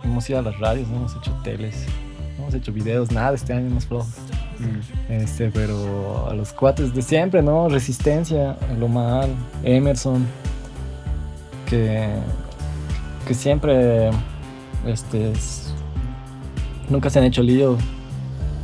hemos 0.03 0.29
ido 0.29 0.41
a 0.41 0.43
las 0.43 0.59
radios, 0.59 0.89
no 0.89 0.97
hemos 0.97 1.17
hecho 1.17 1.33
teles, 1.43 1.87
no 2.37 2.43
hemos 2.43 2.55
hecho 2.55 2.73
videos, 2.73 3.11
nada 3.13 3.35
este 3.35 3.55
año 3.55 3.71
más 3.71 3.87
flojos. 3.87 4.09
Mm, 4.59 5.13
Este, 5.13 5.51
pero 5.51 6.29
a 6.31 6.35
los 6.35 6.53
cuates 6.53 6.93
de 6.95 7.01
siempre, 7.03 7.41
¿no? 7.43 7.69
Resistencia, 7.69 8.57
Lomal, 8.79 9.31
Emerson, 9.63 10.27
que, 11.71 12.09
que 13.27 13.35
siempre, 13.35 14.11
este, 14.87 15.31
es- 15.33 15.73
nunca 16.89 17.09
se 17.11 17.19
han 17.19 17.25
hecho 17.25 17.43
lío 17.43 17.79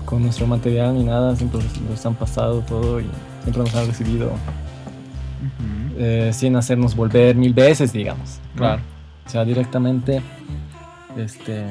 con 0.05 0.23
nuestro 0.23 0.47
material 0.47 0.95
ni 0.95 1.05
nada, 1.05 1.35
siempre 1.37 1.61
los 1.88 2.05
han 2.05 2.14
pasado 2.14 2.61
todo 2.62 3.01
y 3.01 3.07
siempre 3.43 3.62
nos 3.62 3.75
han 3.75 3.87
recibido 3.87 4.31
eh, 5.99 6.31
sin 6.33 6.57
hacernos 6.57 6.95
volver 6.97 7.35
mil 7.37 7.53
veces, 7.55 7.93
digamos. 7.93 8.38
Claro. 8.57 8.81
O 9.27 9.31
sea, 9.31 9.45
directamente, 9.45 10.23
este, 11.17 11.65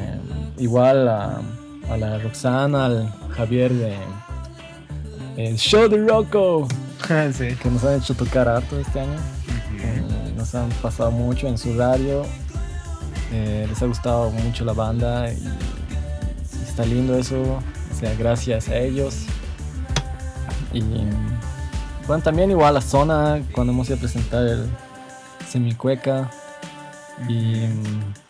igual 0.57 1.07
a, 1.07 1.41
a 1.89 1.97
la 1.97 2.19
Roxana, 2.19 2.85
al 2.85 3.13
Javier 3.35 3.73
de 3.73 3.95
el 5.37 5.57
show 5.57 5.87
de 5.87 6.05
Rocco, 6.05 6.67
sí. 7.33 7.55
que 7.61 7.69
nos 7.69 7.83
han 7.83 7.99
hecho 7.99 8.13
tocar 8.13 8.47
harto 8.47 8.79
este 8.79 8.99
año. 9.01 9.19
Eh, 9.81 10.33
nos 10.35 10.53
han 10.55 10.69
pasado 10.81 11.11
mucho 11.11 11.47
en 11.47 11.57
su 11.57 11.77
radio. 11.77 12.23
eh, 13.31 13.65
les 13.69 13.81
ha 13.81 13.85
gustado 13.85 14.31
mucho 14.31 14.65
la 14.65 14.73
banda 14.73 15.31
y, 15.31 15.37
y 15.37 16.63
está 16.67 16.85
lindo 16.85 17.17
eso. 17.17 17.41
O 17.41 17.95
sea, 17.99 18.13
gracias 18.15 18.67
a 18.69 18.77
ellos. 18.77 19.25
Y 20.73 20.81
bueno, 22.07 22.23
también 22.23 22.51
igual 22.51 22.75
a 22.77 22.81
Zona 22.81 23.41
cuando 23.53 23.73
hemos 23.73 23.87
ido 23.87 23.97
a 23.97 23.99
presentar 23.99 24.45
el 24.45 24.69
Semicueca 25.49 26.29
y 27.27 27.67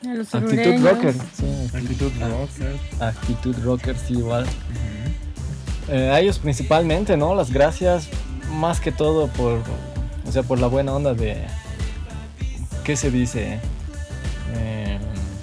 los 0.03 0.33
Actitud. 0.33 0.83
Rocker. 0.83 1.13
Sí, 1.33 1.67
Actitud 1.73 2.11
rocker. 2.19 2.75
Actitud 2.99 3.55
Rocker, 3.63 3.95
sí, 3.97 4.13
igual. 4.13 4.45
Eh, 5.89 6.09
a 6.11 6.19
ellos 6.19 6.39
principalmente, 6.39 7.17
¿no? 7.17 7.35
Las 7.35 7.51
gracias 7.51 8.09
más 8.53 8.79
que 8.79 8.91
todo 8.91 9.27
por, 9.27 9.59
o 10.27 10.31
sea, 10.31 10.43
por 10.43 10.59
la 10.59 10.67
buena 10.67 10.93
onda 10.93 11.13
de, 11.13 11.37
¿qué 12.83 12.95
se 12.95 13.11
dice? 13.11 13.59
Eh, 14.55 14.99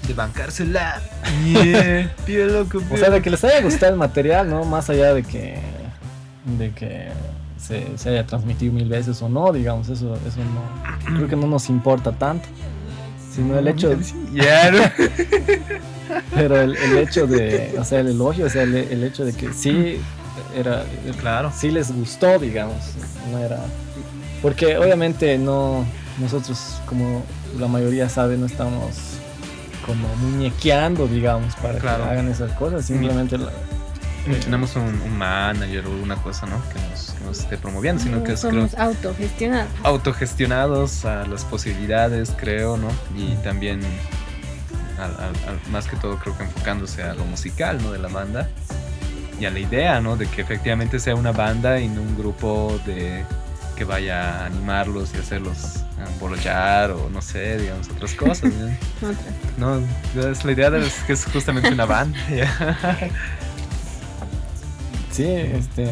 De 0.06 0.14
bancársela. 0.14 1.00
Yeah. 1.44 2.14
Pío 2.26 2.46
loco, 2.46 2.80
o 2.90 2.96
sea, 2.96 3.10
de 3.10 3.22
que 3.22 3.30
les 3.30 3.42
haya 3.44 3.60
gustado 3.60 3.92
el 3.92 3.98
material, 3.98 4.48
¿no? 4.48 4.64
Más 4.64 4.88
allá 4.90 5.14
de 5.14 5.22
que, 5.22 5.58
de 6.58 6.72
que 6.72 7.08
se, 7.58 7.98
se 7.98 8.10
haya 8.10 8.26
transmitido 8.26 8.72
mil 8.72 8.88
veces 8.88 9.20
o 9.22 9.28
no, 9.28 9.52
digamos, 9.52 9.88
eso, 9.88 10.14
eso 10.26 10.38
no, 10.38 11.16
creo 11.16 11.28
que 11.28 11.36
no 11.36 11.46
nos 11.46 11.68
importa 11.68 12.12
tanto. 12.12 12.48
Sino 13.36 13.58
el 13.58 13.68
hecho, 13.68 13.94
Ya, 14.32 14.70
¿no? 14.70 14.78
pero 16.34 16.60
el, 16.60 16.76
el 16.76 16.98
hecho 16.98 17.26
de, 17.26 17.74
o 17.78 17.84
sea, 17.84 18.00
el 18.00 18.08
elogio, 18.08 18.46
o 18.46 18.50
sea, 18.50 18.62
el, 18.62 18.74
el 18.74 19.04
hecho 19.04 19.24
de 19.24 19.32
que 19.34 19.52
sí 19.52 20.00
era, 20.56 20.84
Claro. 21.20 21.52
sí 21.54 21.70
les 21.70 21.92
gustó, 21.92 22.38
digamos. 22.38 22.76
No 23.30 23.38
era. 23.38 23.60
Porque 24.42 24.76
obviamente 24.78 25.36
no. 25.38 25.84
Nosotros, 26.18 26.80
como 26.86 27.22
la 27.58 27.68
mayoría 27.68 28.08
sabe, 28.08 28.38
no 28.38 28.46
estamos 28.46 28.96
como 29.84 30.08
muñequeando, 30.16 31.06
digamos, 31.06 31.54
para 31.56 31.78
Claro. 31.78 32.04
que 32.04 32.10
hagan 32.10 32.28
esas 32.28 32.52
cosas. 32.52 32.86
Simplemente 32.86 33.36
la- 33.36 33.52
tenemos 34.34 34.74
un, 34.76 35.00
un 35.04 35.16
manager 35.18 35.86
o 35.86 35.92
alguna 35.92 36.16
cosa, 36.16 36.46
¿no? 36.46 36.60
Que 36.72 36.78
nos, 36.90 37.12
que 37.12 37.24
nos 37.24 37.40
esté 37.40 37.56
promoviendo, 37.58 38.02
sino 38.02 38.22
que 38.24 38.32
es 38.32 38.40
creo, 38.40 38.52
somos 38.68 38.74
autogestionados. 38.74 39.70
autogestionados 39.84 41.04
a 41.04 41.26
las 41.26 41.44
posibilidades, 41.44 42.32
creo, 42.36 42.76
¿no? 42.76 42.88
Y 43.16 43.34
también, 43.36 43.80
al- 44.98 45.10
al- 45.12 45.48
al- 45.48 45.70
más 45.70 45.86
que 45.86 45.96
todo, 45.96 46.18
creo 46.18 46.36
que 46.36 46.44
enfocándose 46.44 47.02
a 47.02 47.14
lo 47.14 47.24
musical, 47.24 47.78
¿no? 47.82 47.92
De 47.92 47.98
la 47.98 48.08
banda 48.08 48.48
y 49.40 49.44
a 49.44 49.50
la 49.50 49.58
idea, 49.58 50.00
¿no? 50.00 50.16
De 50.16 50.26
que 50.26 50.42
efectivamente 50.42 50.98
sea 50.98 51.14
una 51.14 51.32
banda 51.32 51.78
y 51.80 51.88
no 51.88 52.00
un 52.02 52.16
grupo 52.16 52.78
de 52.86 53.24
que 53.76 53.84
vaya 53.84 54.40
a 54.42 54.46
animarlos 54.46 55.10
y 55.14 55.18
hacerlos 55.18 55.80
emborrachar 56.14 56.90
o 56.92 57.10
no 57.10 57.20
sé, 57.20 57.58
digamos, 57.58 57.88
otras 57.90 58.12
cosas. 58.14 58.50
¿no? 58.54 58.66
Otra. 59.08 59.32
No, 59.58 60.30
es 60.30 60.44
la 60.44 60.52
idea 60.52 60.70
de 60.70 60.86
que 61.06 61.12
es 61.12 61.24
justamente 61.26 61.68
una 61.70 61.84
banda. 61.84 62.18
ya. 62.30 63.08
Sí, 65.16 65.24
este. 65.26 65.90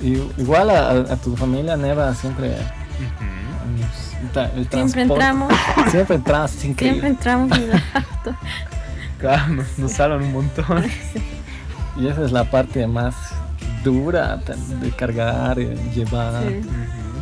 y- 0.00 0.22
igual 0.40 0.70
a, 0.70 0.90
a- 0.90 1.12
a 1.12 1.16
tu 1.16 1.36
familia, 1.36 1.76
Neva, 1.76 2.14
siempre. 2.14 2.56
Ta- 4.32 4.44
el 4.54 4.68
Siempre 4.68 4.78
transporte- 4.78 5.02
entramos, 5.02 5.52
Siempre 5.90 6.16
entramos, 6.16 6.50
siempre 6.50 7.08
entramos 7.08 7.58
en 7.58 7.70
auto. 7.72 8.36
Claro, 9.18 9.48
nos, 9.54 9.78
nos 9.78 9.92
salvan 9.92 10.22
un 10.22 10.32
montón. 10.32 10.84
Y 11.94 12.06
esa 12.06 12.24
es 12.24 12.32
la 12.32 12.44
parte 12.44 12.86
más 12.86 13.14
dura 13.84 14.38
de 14.80 14.90
cargar, 14.92 15.58
y 15.58 15.66
llevar. 15.94 16.42
Sí. 16.48 16.60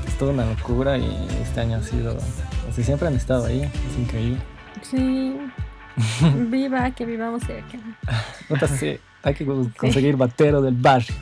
Es 0.07 0.17
toda 0.17 0.33
una 0.33 0.45
locura 0.47 0.97
y 0.97 1.27
este 1.43 1.61
año 1.63 1.79
ha 1.79 1.83
sido. 1.83 2.17
O 2.17 2.73
sea, 2.73 2.85
siempre 2.85 3.09
han 3.09 3.17
estado 3.17 3.47
ahí, 3.47 3.63
es 3.63 3.99
increíble. 3.99 4.39
Sí. 4.83 5.37
Viva, 6.49 6.89
que 6.93 7.05
vivamos 7.05 7.43
cerca. 7.43 7.79
Puta, 8.49 8.69
sí, 8.69 9.01
hay 9.23 9.35
que 9.35 9.45
co- 9.47 9.69
conseguir 9.77 10.17
batero 10.17 10.61
del 10.63 10.75
barrio. 10.75 11.15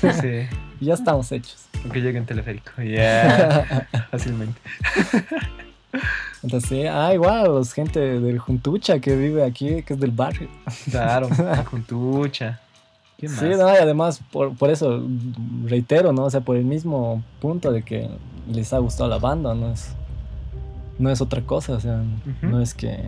Sí, 0.00 0.48
Y 0.80 0.84
ya 0.86 0.94
estamos 0.94 1.30
hechos. 1.32 1.66
aunque 1.82 2.00
llegue 2.00 2.18
en 2.18 2.26
teleférico. 2.26 2.70
Yeah, 2.82 3.86
fácilmente. 4.10 4.60
Entonces, 6.42 6.88
ah, 6.90 7.12
igual, 7.12 7.44
los 7.46 7.72
gente 7.72 8.00
del 8.00 8.38
Juntucha 8.38 8.98
que 9.00 9.14
vive 9.16 9.44
aquí, 9.44 9.82
que 9.82 9.94
es 9.94 10.00
del 10.00 10.10
barrio. 10.12 10.48
Claro, 10.90 11.28
con 11.70 11.82
tucha. 11.82 12.60
¿Quién 13.18 13.32
más? 13.32 13.40
Sí, 13.40 13.46
no, 13.48 13.68
y 13.70 13.76
además, 13.76 14.22
por, 14.32 14.54
por 14.56 14.70
eso 14.70 15.02
reitero, 15.66 16.12
¿no? 16.12 16.24
O 16.24 16.30
sea, 16.30 16.40
por 16.40 16.56
el 16.56 16.64
mismo 16.64 17.22
punto 17.40 17.70
de 17.72 17.82
que 17.82 18.08
les 18.50 18.72
ha 18.72 18.78
gustado 18.78 19.10
la 19.10 19.18
banda, 19.18 19.54
no 19.54 19.72
es, 19.72 19.90
no 20.98 21.10
es 21.10 21.20
otra 21.20 21.42
cosa, 21.42 21.74
o 21.74 21.80
sea, 21.80 22.00
no 22.40 22.62
es 22.62 22.72
que 22.72 23.00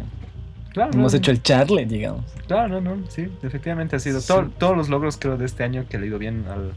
Claro, 0.72 0.90
hemos 0.94 1.12
no, 1.12 1.18
hecho 1.18 1.30
el 1.30 1.42
charle, 1.42 1.84
digamos. 1.86 2.24
Claro, 2.46 2.80
no, 2.80 2.96
no, 2.96 3.10
sí, 3.10 3.28
efectivamente 3.42 3.96
ha 3.96 3.98
sido. 3.98 4.20
Sí. 4.20 4.28
todo- 4.28 4.48
todos 4.58 4.76
los 4.76 4.88
logros, 4.88 5.16
creo, 5.18 5.36
de 5.36 5.44
este 5.44 5.64
año 5.64 5.84
que 5.88 5.98
le 5.98 6.04
ha 6.04 6.08
ido 6.08 6.18
bien 6.18 6.44
al, 6.50 6.72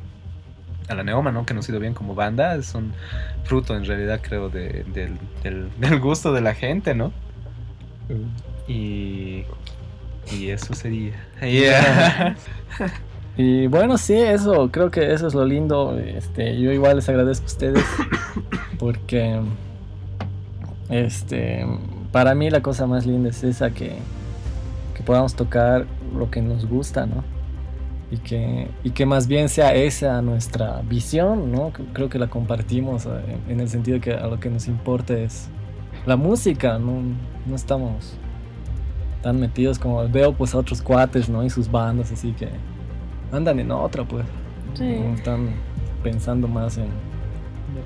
a 0.90 0.96
la 0.96 1.04
Neoma, 1.04 1.32
¿no? 1.32 1.46
Que 1.46 1.54
nos 1.54 1.68
ha 1.68 1.72
ido 1.72 1.80
bien 1.80 1.94
como 1.94 2.14
banda, 2.16 2.62
son 2.62 2.92
fruto, 3.46 3.76
en 3.76 3.86
realidad, 3.86 4.20
creo, 4.22 4.50
de- 4.50 4.84
del, 4.94 5.18
del- 5.44 5.70
del 5.80 6.00
gusto 6.00 6.34
de 6.34 6.42
la 6.42 6.54
gente, 6.54 6.94
¿no? 6.94 7.14
Y. 8.68 9.44
Y 10.32 10.50
eso 10.50 10.74
sería. 10.74 11.14
Yeah. 11.42 12.36
Y 13.38 13.68
bueno, 13.68 13.98
sí, 13.98 14.14
eso, 14.14 14.70
creo 14.72 14.90
que 14.92 15.12
eso 15.12 15.28
es 15.28 15.34
lo 15.34 15.44
lindo. 15.44 16.00
Este, 16.00 16.58
yo 16.58 16.72
igual 16.72 16.96
les 16.96 17.10
agradezco 17.10 17.44
a 17.44 17.48
ustedes 17.48 17.84
porque 18.80 19.42
este, 20.90 21.66
para 22.16 22.34
mí 22.34 22.50
la 22.50 22.62
cosa 22.62 22.88
más 22.88 23.06
linda 23.06 23.30
es 23.30 23.44
esa 23.44 23.72
que, 23.72 23.98
que 24.96 25.04
podamos 25.04 25.36
tocar 25.36 25.86
lo 26.18 26.32
que 26.32 26.42
nos 26.42 26.66
gusta, 26.66 27.06
¿no? 27.06 27.26
Y 28.10 28.20
que, 28.20 28.70
y 28.86 28.92
que 28.92 29.06
más 29.06 29.28
bien 29.28 29.50
sea 29.50 29.76
esa 29.76 30.22
nuestra 30.22 30.82
visión, 30.84 31.52
¿no? 31.52 31.74
Creo 31.92 32.08
que 32.08 32.18
la 32.18 32.28
compartimos 32.28 33.06
eh, 33.06 33.10
en, 33.48 33.52
en 33.52 33.60
el 33.60 33.68
sentido 33.68 34.00
que 34.00 34.14
a 34.14 34.28
lo 34.28 34.40
que 34.40 34.50
nos 34.50 34.70
importa 34.70 35.14
es 35.14 35.50
la 36.06 36.16
música, 36.16 36.80
no, 36.80 37.02
no 37.46 37.54
estamos 37.54 38.14
tan 39.22 39.38
metidos 39.38 39.78
como 39.78 40.08
veo 40.08 40.32
pues 40.32 40.56
a 40.56 40.60
otros 40.60 40.82
cuates, 40.82 41.28
¿no? 41.28 41.44
Y 41.44 41.50
sus 41.50 41.70
bandas, 41.70 42.14
así 42.14 42.32
que 42.32 42.48
andan 43.34 43.60
en 43.60 43.72
otra, 43.72 44.06
pues. 44.06 44.24
Sí. 44.76 44.86
No 44.86 45.16
Están 45.16 45.50
pensando 46.02 46.48
más 46.48 46.78
en... 46.78 46.88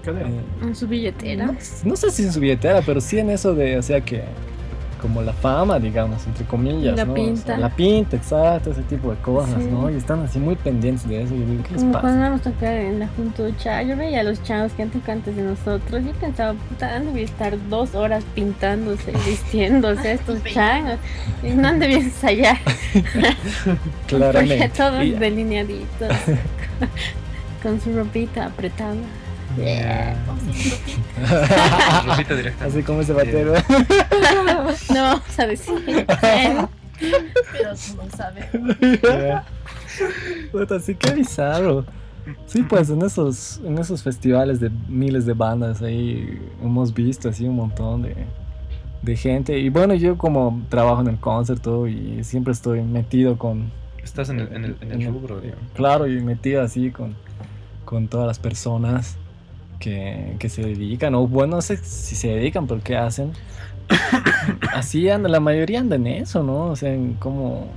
en- 0.05 0.67
En 0.69 0.75
su 0.75 0.87
billetera. 0.87 1.45
no, 1.47 1.55
no 1.83 1.95
sé 1.95 2.11
si 2.11 2.23
en 2.23 2.33
su 2.33 2.39
billetera, 2.39 2.81
pero 2.85 3.01
sí 3.01 3.19
en 3.19 3.29
eso 3.29 3.53
de, 3.53 3.77
o 3.77 3.81
sea, 3.83 4.01
que 4.01 4.23
como 5.01 5.21
la 5.21 5.31
fama, 5.31 5.79
digamos, 5.79 6.27
entre 6.27 6.43
comillas, 6.45 6.93
La 6.97 7.05
¿no? 7.05 7.13
O 7.13 7.15
sea, 7.15 7.23
pinta. 7.25 7.57
la 7.57 7.69
pinta, 7.73 8.17
exacto, 8.17 8.71
ese 8.71 8.81
tipo 8.81 9.11
de 9.11 9.17
cosas, 9.21 9.63
Sí. 9.63 9.69
¿no? 9.71 9.89
Y 9.89 9.95
están 9.95 10.19
así 10.23 10.39
muy 10.39 10.57
pendientes 10.57 11.07
de 11.07 11.21
eso. 11.23 11.33
Y 11.35 11.37
digo, 11.37 11.63
¿qué 11.63 11.71
les 11.71 11.79
Como 11.83 11.93
pasa? 11.93 12.01
cuando 12.01 12.19
íbamos 12.19 12.41
a 12.41 12.43
tocar 12.51 12.73
en 12.73 12.99
la 12.99 13.07
Juntucha, 13.07 13.81
yo 13.83 13.95
veía 13.95 14.19
a 14.19 14.23
los 14.23 14.43
chavos 14.43 14.73
que 14.73 14.81
han 14.83 14.89
tocado 14.89 15.13
antes 15.13 15.37
de 15.37 15.43
nosotros 15.43 16.01
y 16.03 16.11
pensaba, 16.19 16.51
puta, 16.67 16.93
han 16.97 17.05
debido 17.05 17.23
estar 17.23 17.55
dos 17.69 17.95
horas 17.95 18.25
pintándose, 18.35 19.13
vistiéndose 19.25 20.11
estos 20.11 20.43
changos. 20.43 20.97
Y 21.43 21.51
no 21.51 21.69
han 21.69 21.79
debido 21.79 22.01
ensayar. 22.01 22.57
Porque 24.09 24.69
todos 24.75 25.19
delineaditos, 25.19 26.09
con 27.63 27.79
su 27.79 27.93
ropita 27.93 28.47
apretada. 28.47 28.95
Yeah. 29.57 30.15
Directa. 32.29 32.65
Así 32.65 32.83
como 32.83 33.01
ese 33.01 33.13
batero. 33.13 33.53
No 34.93 35.01
vamos 35.03 35.39
a 35.39 35.47
decir. 35.47 36.05
quién. 36.19 36.67
Pero 36.99 37.75
tú 37.75 37.95
no 37.97 38.09
sabes. 38.15 38.45
Puta, 40.51 40.79
sí, 40.79 40.95
qué 40.95 41.13
bizarro. 41.13 41.85
Sí, 42.45 42.63
pues 42.63 42.89
en 42.89 43.01
esos, 43.01 43.59
en 43.63 43.77
esos 43.77 44.03
festivales 44.03 44.59
de 44.59 44.69
miles 44.87 45.25
de 45.25 45.33
bandas 45.33 45.81
ahí 45.81 46.39
hemos 46.61 46.93
visto 46.93 47.29
así 47.29 47.45
un 47.45 47.55
montón 47.55 48.03
de, 48.03 48.15
de 49.01 49.15
gente. 49.15 49.57
Y 49.57 49.69
bueno, 49.69 49.93
yo 49.95 50.17
como 50.17 50.61
trabajo 50.69 51.01
en 51.01 51.07
el 51.07 51.19
concierto 51.19 51.87
y 51.87 52.23
siempre 52.23 52.53
estoy 52.53 52.81
metido 52.81 53.37
con, 53.37 53.71
Estás 54.03 54.29
en 54.29 54.41
el, 54.41 54.53
en 54.53 54.65
el, 54.65 54.75
en 54.81 55.01
el 55.01 55.13
rubro, 55.13 55.39
digamos. 55.39 55.63
claro, 55.73 56.07
y 56.07 56.21
metido 56.21 56.61
así 56.61 56.91
con, 56.91 57.15
con 57.85 58.07
todas 58.07 58.27
las 58.27 58.39
personas 58.39 59.17
que, 59.79 60.35
que 60.39 60.49
se 60.49 60.61
dedican, 60.61 61.15
o 61.15 61.27
bueno, 61.27 61.57
no 61.57 61.61
sé 61.61 61.77
si 61.77 62.15
se 62.15 62.27
dedican, 62.27 62.67
pero 62.67 62.81
qué 62.83 62.97
hacen. 62.97 63.31
Así 64.73 65.09
anda, 65.09 65.29
la 65.29 65.39
mayoría 65.39 65.79
anda 65.79 65.95
en 65.95 66.07
eso, 66.07 66.43
¿no? 66.43 66.65
O 66.65 66.75
sea, 66.75 66.93
en 66.93 67.13
cómo, 67.15 67.67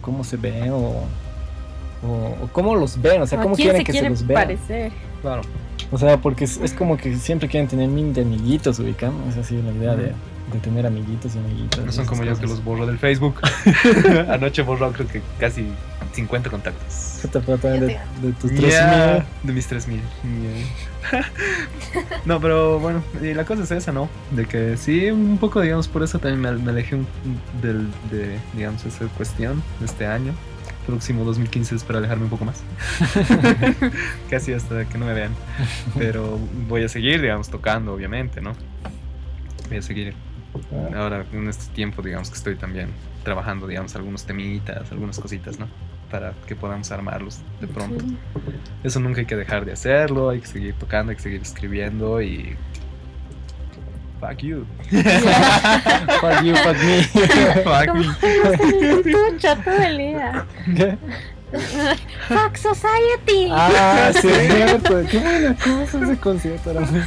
cómo 0.00 0.22
se 0.22 0.36
ven 0.36 0.70
o, 0.70 0.78
o, 0.78 2.44
o 2.44 2.48
cómo 2.52 2.76
los 2.76 3.00
ven, 3.00 3.22
o 3.22 3.26
sea, 3.26 3.40
¿A 3.40 3.42
cómo 3.42 3.56
quieren 3.56 3.78
se 3.78 3.84
que 3.84 3.92
quiere 3.92 4.06
se 4.06 4.10
los 4.10 4.26
vean. 4.26 4.42
parecer? 4.42 4.92
Claro. 5.22 5.42
O 5.90 5.98
sea, 5.98 6.20
porque 6.20 6.44
es, 6.44 6.58
es 6.58 6.72
como 6.72 6.96
que 6.96 7.16
siempre 7.16 7.48
quieren 7.48 7.68
tener 7.68 7.88
mil 7.88 8.12
de 8.12 8.22
amiguitos, 8.22 8.78
ubican. 8.78 9.12
Es 9.28 9.36
así 9.36 9.60
la 9.62 9.72
idea 9.72 9.96
de, 9.96 10.12
de 10.52 10.58
tener 10.60 10.86
amiguitos 10.86 11.34
y 11.34 11.38
amiguitas. 11.38 11.84
No 11.84 11.92
son 11.92 12.06
como 12.06 12.22
yo 12.24 12.34
que 12.34 12.42
cosas. 12.42 12.50
los 12.50 12.64
borro 12.64 12.86
del 12.86 12.98
Facebook. 12.98 13.40
Anoche 14.30 14.62
borró 14.62 14.92
creo 14.92 15.08
que 15.08 15.20
casi 15.40 15.66
50 16.12 16.50
contactos. 16.50 17.20
También 17.32 17.80
de, 17.86 17.98
de 18.22 18.32
tus 18.40 18.52
tres 18.54 18.70
Yeah, 18.74 19.26
de 19.42 19.52
mis 19.52 19.66
3000. 19.66 20.00
Yeah. 21.10 21.22
no, 22.24 22.40
pero 22.40 22.78
bueno, 22.78 23.02
y 23.20 23.34
la 23.34 23.44
cosa 23.44 23.64
es 23.64 23.70
esa, 23.72 23.90
¿no? 23.92 24.08
De 24.30 24.46
que 24.46 24.76
sí, 24.76 25.10
un 25.10 25.38
poco, 25.38 25.60
digamos, 25.60 25.88
por 25.88 26.02
eso 26.04 26.18
también 26.20 26.40
me, 26.40 26.52
me 26.62 26.70
alejé 26.70 26.94
un- 26.94 27.06
del, 27.60 27.88
de, 28.10 28.38
digamos, 28.54 28.84
esa 28.84 29.06
cuestión 29.08 29.62
de 29.80 29.86
este 29.86 30.06
año. 30.06 30.32
Próximo 30.86 31.24
2015 31.24 31.74
espero 31.74 31.98
alejarme 31.98 32.24
un 32.24 32.30
poco 32.30 32.44
más. 32.44 32.62
Casi 34.30 34.52
hasta 34.52 34.84
que 34.84 34.98
no 34.98 35.06
me 35.06 35.14
vean. 35.14 35.32
Pero 35.98 36.38
voy 36.68 36.84
a 36.84 36.88
seguir, 36.88 37.20
digamos, 37.20 37.48
tocando, 37.48 37.92
obviamente, 37.92 38.40
¿no? 38.40 38.52
Voy 39.68 39.78
a 39.78 39.82
seguir 39.82 40.14
ahora 40.94 41.24
en 41.32 41.48
este 41.48 41.72
tiempo, 41.74 42.02
digamos 42.02 42.30
que 42.30 42.36
estoy 42.36 42.56
también 42.56 42.90
trabajando, 43.24 43.66
digamos, 43.66 43.94
algunos 43.96 44.24
temitas, 44.24 44.90
algunas 44.92 45.18
cositas, 45.18 45.58
¿no? 45.58 45.68
Para 46.10 46.32
que 46.46 46.54
podamos 46.54 46.90
armarlos 46.92 47.40
de 47.60 47.66
pronto. 47.66 48.04
Sí. 48.04 48.16
Eso 48.84 49.00
nunca 49.00 49.20
hay 49.20 49.26
que 49.26 49.36
dejar 49.36 49.64
de 49.64 49.72
hacerlo, 49.72 50.30
hay 50.30 50.40
que 50.40 50.46
seguir 50.46 50.74
tocando, 50.74 51.10
hay 51.10 51.16
que 51.16 51.22
seguir 51.22 51.42
escribiendo 51.42 52.22
y... 52.22 52.56
Fuck 54.20 54.38
you. 54.38 54.64
Fuck 56.20 56.42
you, 56.42 56.54
fuck 56.56 56.76
me. 56.82 57.02
Fuck 57.62 57.94
me. 57.94 59.02
Juntucha 59.02 59.56
todo 59.62 59.74
el 59.74 59.98
día. 59.98 60.46
Fuck 62.28 62.56
Society. 62.56 63.48
Ah, 63.52 64.10
sí, 64.12 64.28
cierto. 64.28 65.02
Qué 65.08 65.18
buena 65.18 65.54
cosa 65.56 66.00
ese 66.02 66.16
concierto. 66.18 66.70
Era 66.72 66.80
muy... 66.80 67.00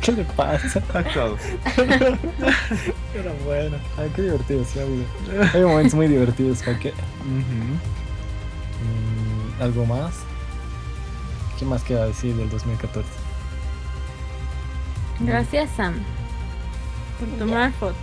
¿Qué 0.00 0.12
le 0.12 0.24
pasa? 0.24 0.80
Todos. 1.12 1.40
Era 1.76 3.32
bueno. 3.44 3.76
Ay, 3.98 4.10
qué 4.16 4.22
divertido, 4.22 4.64
sí, 4.64 4.80
amigo. 4.80 5.04
Hay 5.52 5.62
momentos 5.62 5.94
muy 5.94 6.08
divertidos. 6.08 6.62
¿Para 6.62 6.78
qué? 6.78 6.92
Mm, 7.24 7.74
¿Algo 9.62 9.84
más? 9.86 10.14
¿Qué 11.58 11.64
más 11.66 11.82
queda 11.84 12.06
decir 12.06 12.34
del 12.34 12.48
2014? 12.50 13.08
Gracias, 15.20 15.70
Sam, 15.76 15.94
por 17.20 17.28
tomar 17.38 17.70
fotos. 17.72 17.96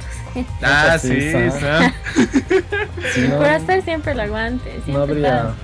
Ah, 0.61 0.97
Sí, 0.97 1.19
sí, 1.19 1.31
Sam. 1.31 1.51
Sam. 1.59 1.93
Si 3.13 3.21
no, 3.27 3.37
por 3.37 3.47
hacer 3.47 3.83
siempre 3.83 4.13
el 4.13 4.19
aguante. 4.21 4.71
Siempre 4.85 4.93
no 4.93 5.01
habría. 5.01 5.27
estás- 5.37 5.55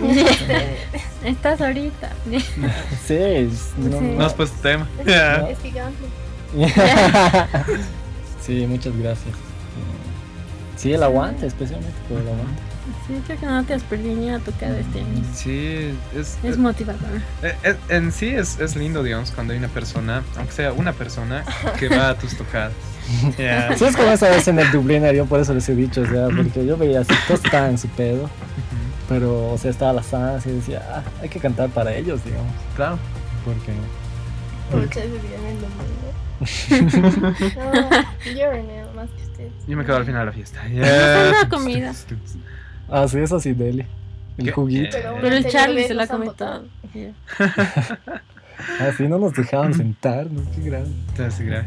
Estás 1.24 1.60
ahorita. 1.60 2.10
Sí, 3.06 3.14
es- 3.14 3.72
no- 3.78 3.98
Sí. 3.98 4.04
No 4.16 4.26
has 4.26 4.34
puesto 4.34 4.56
tema. 4.62 4.86
Es 5.04 5.58
gigante. 5.60 6.04
sí, 8.40 8.66
muchas 8.66 8.96
gracias. 8.96 9.34
Sí, 10.76 10.92
el 10.92 11.02
aguante, 11.02 11.46
especialmente 11.46 11.96
por 12.08 12.20
el 12.20 12.28
aguante. 12.28 12.62
Sí, 13.06 13.20
creo 13.26 13.38
que 13.40 13.46
no 13.46 13.64
te 13.64 13.74
has 13.74 13.82
perdido 13.82 14.14
ni 14.16 14.28
una 14.28 14.38
tocada 14.38 14.78
este 14.78 15.00
año. 15.00 15.22
Sí, 15.34 15.92
es, 16.16 16.38
Es 16.42 16.56
motivador. 16.56 17.00
Eh, 17.42 17.54
eh, 17.64 17.76
en 17.90 18.12
sí 18.12 18.28
es, 18.28 18.58
es 18.60 18.76
lindo, 18.76 19.02
digamos, 19.02 19.30
cuando 19.32 19.52
hay 19.52 19.58
una 19.58 19.68
persona, 19.68 20.22
aunque 20.36 20.52
sea 20.52 20.72
una 20.72 20.92
persona, 20.92 21.44
que 21.78 21.88
va 21.88 22.10
a 22.10 22.14
tus 22.14 22.36
tocadas. 22.36 22.72
Ya. 23.36 23.76
Sí, 23.76 23.84
es 23.84 23.96
como 23.96 24.10
esa 24.10 24.28
vez 24.30 24.46
en 24.48 24.58
el 24.58 24.70
Dubliner, 24.70 25.14
yo 25.14 25.26
por 25.26 25.40
eso 25.40 25.52
les 25.52 25.68
he 25.68 25.74
dicho, 25.74 26.02
o 26.02 26.06
sea, 26.06 26.28
porque 26.34 26.64
yo 26.64 26.76
veía 26.76 27.00
así, 27.00 27.12
todos 27.26 27.44
estaban 27.44 27.70
en 27.70 27.78
su 27.78 27.88
pedo, 27.88 28.30
pero, 29.08 29.52
o 29.52 29.58
sea, 29.58 29.70
estaba 29.70 29.92
la 29.94 30.02
sans 30.02 30.46
y 30.46 30.50
decía, 30.52 30.82
ah, 30.90 31.02
hay 31.22 31.28
que 31.28 31.40
cantar 31.40 31.70
para 31.70 31.94
ellos, 31.94 32.22
digamos. 32.24 32.52
Claro. 32.76 32.98
Porque 33.44 33.72
Por 34.70 34.84
ese 34.84 35.08
día 35.08 35.36
en 35.38 35.46
el 35.46 35.60
domingo. 35.60 36.08
No, 37.58 38.32
yo 38.32 38.50
reneo 38.50 38.92
más 38.94 39.08
que 39.10 39.22
ustedes. 39.24 39.52
Yo 39.66 39.76
me 39.76 39.84
quedo 39.84 39.96
al 39.96 40.04
final 40.04 40.20
de 40.20 40.26
la 40.26 40.32
fiesta. 40.32 40.68
Ya. 40.72 41.32
da 41.32 41.48
comida. 41.48 41.92
Ah, 42.90 43.08
sí, 43.08 43.18
eso 43.18 43.40
sí, 43.40 43.52
Deli. 43.54 43.84
El 44.36 44.44
¿Qué? 44.44 44.52
juguito. 44.52 44.90
Pero, 44.92 45.16
Pero 45.20 45.36
el 45.36 45.46
Charlie 45.48 45.86
se 45.88 45.94
la 45.94 46.02
nos 46.02 46.10
han 46.10 46.16
come 46.16 46.26
botado. 46.26 46.60
todo. 46.60 46.68
Sí. 46.92 47.12
Ah, 48.80 48.90
no 49.00 49.18
nos 49.18 49.34
dejaban 49.34 49.72
sentarnos, 49.72 50.42
qué 50.54 50.62
grave. 50.62 50.86
Está 51.08 51.26
así 51.26 51.44
grave. 51.44 51.66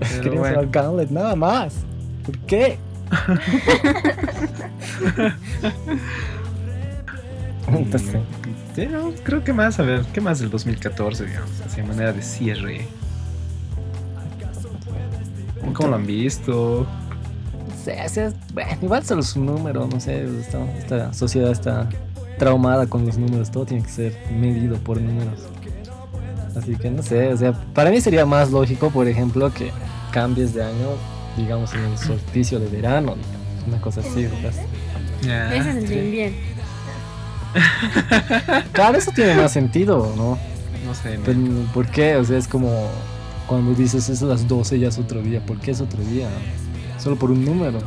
Queríamos 0.00 0.38
bueno. 0.40 0.60
al 0.60 0.70
Gauntlet, 0.70 1.10
nada 1.10 1.34
más. 1.34 1.74
¿Por 2.24 2.38
qué? 2.40 2.78
Entonces, 7.78 8.16
Sí, 8.74 8.86
no, 8.86 9.12
creo 9.22 9.44
que 9.44 9.52
más, 9.52 9.78
a 9.78 9.82
ver, 9.82 10.02
¿qué 10.14 10.20
más 10.22 10.38
del 10.38 10.48
2014, 10.48 11.26
digamos? 11.26 11.60
Así 11.60 11.82
de 11.82 11.86
manera 11.86 12.12
de 12.12 12.22
cierre. 12.22 12.86
¿Cómo 15.74 15.90
lo 15.90 15.96
han 15.96 16.06
visto? 16.06 16.80
o 16.80 18.08
sea, 18.08 18.32
bueno, 18.54 18.70
igual 18.80 19.04
solo 19.04 19.20
es 19.20 19.36
un 19.36 19.46
número, 19.46 19.86
no 19.88 20.00
sé, 20.00 20.24
esta, 20.40 20.64
esta 20.76 21.12
sociedad 21.12 21.50
está 21.50 21.88
traumada 22.38 22.86
con 22.86 23.04
los 23.04 23.18
números, 23.18 23.50
todo 23.50 23.66
tiene 23.66 23.82
que 23.82 23.90
ser 23.90 24.18
medido 24.30 24.76
por 24.78 25.00
números. 25.00 25.40
Así 26.56 26.76
que 26.76 26.90
no 26.90 27.02
sé, 27.02 27.32
o 27.32 27.36
sea, 27.36 27.52
para 27.74 27.90
mí 27.90 28.00
sería 28.00 28.24
más 28.24 28.50
lógico, 28.50 28.90
por 28.90 29.08
ejemplo, 29.08 29.52
que 29.52 29.70
cambies 30.12 30.54
de 30.54 30.62
año, 30.62 30.90
digamos, 31.36 31.74
en 31.74 31.80
el 31.80 31.98
solsticio 31.98 32.58
de 32.58 32.68
verano, 32.68 33.16
digamos, 33.16 33.66
una 33.66 33.80
cosa 33.80 34.00
así, 34.00 34.26
¿verdad? 34.26 34.52
Ese 35.22 35.70
es 35.70 35.76
el 35.76 35.88
de 35.88 36.04
invierno. 36.04 36.51
Claro, 38.72 38.98
eso 38.98 39.10
tiene 39.14 39.34
más 39.34 39.52
sentido, 39.52 40.12
¿no? 40.16 40.38
No 40.86 40.94
sé, 40.94 41.18
Pero, 41.24 41.38
me- 41.38 41.66
¿Por 41.72 41.86
qué? 41.86 42.16
O 42.16 42.24
sea, 42.24 42.38
es 42.38 42.48
como 42.48 42.88
cuando 43.46 43.74
dices 43.74 44.08
es 44.08 44.22
a 44.22 44.26
las 44.26 44.46
12 44.48 44.78
ya 44.78 44.88
es 44.88 44.98
otro 44.98 45.20
día. 45.22 45.40
¿Por 45.44 45.58
qué 45.58 45.70
es 45.72 45.80
otro 45.80 46.02
día? 46.04 46.28
Solo 46.98 47.16
por 47.16 47.30
un 47.30 47.44
número. 47.44 47.78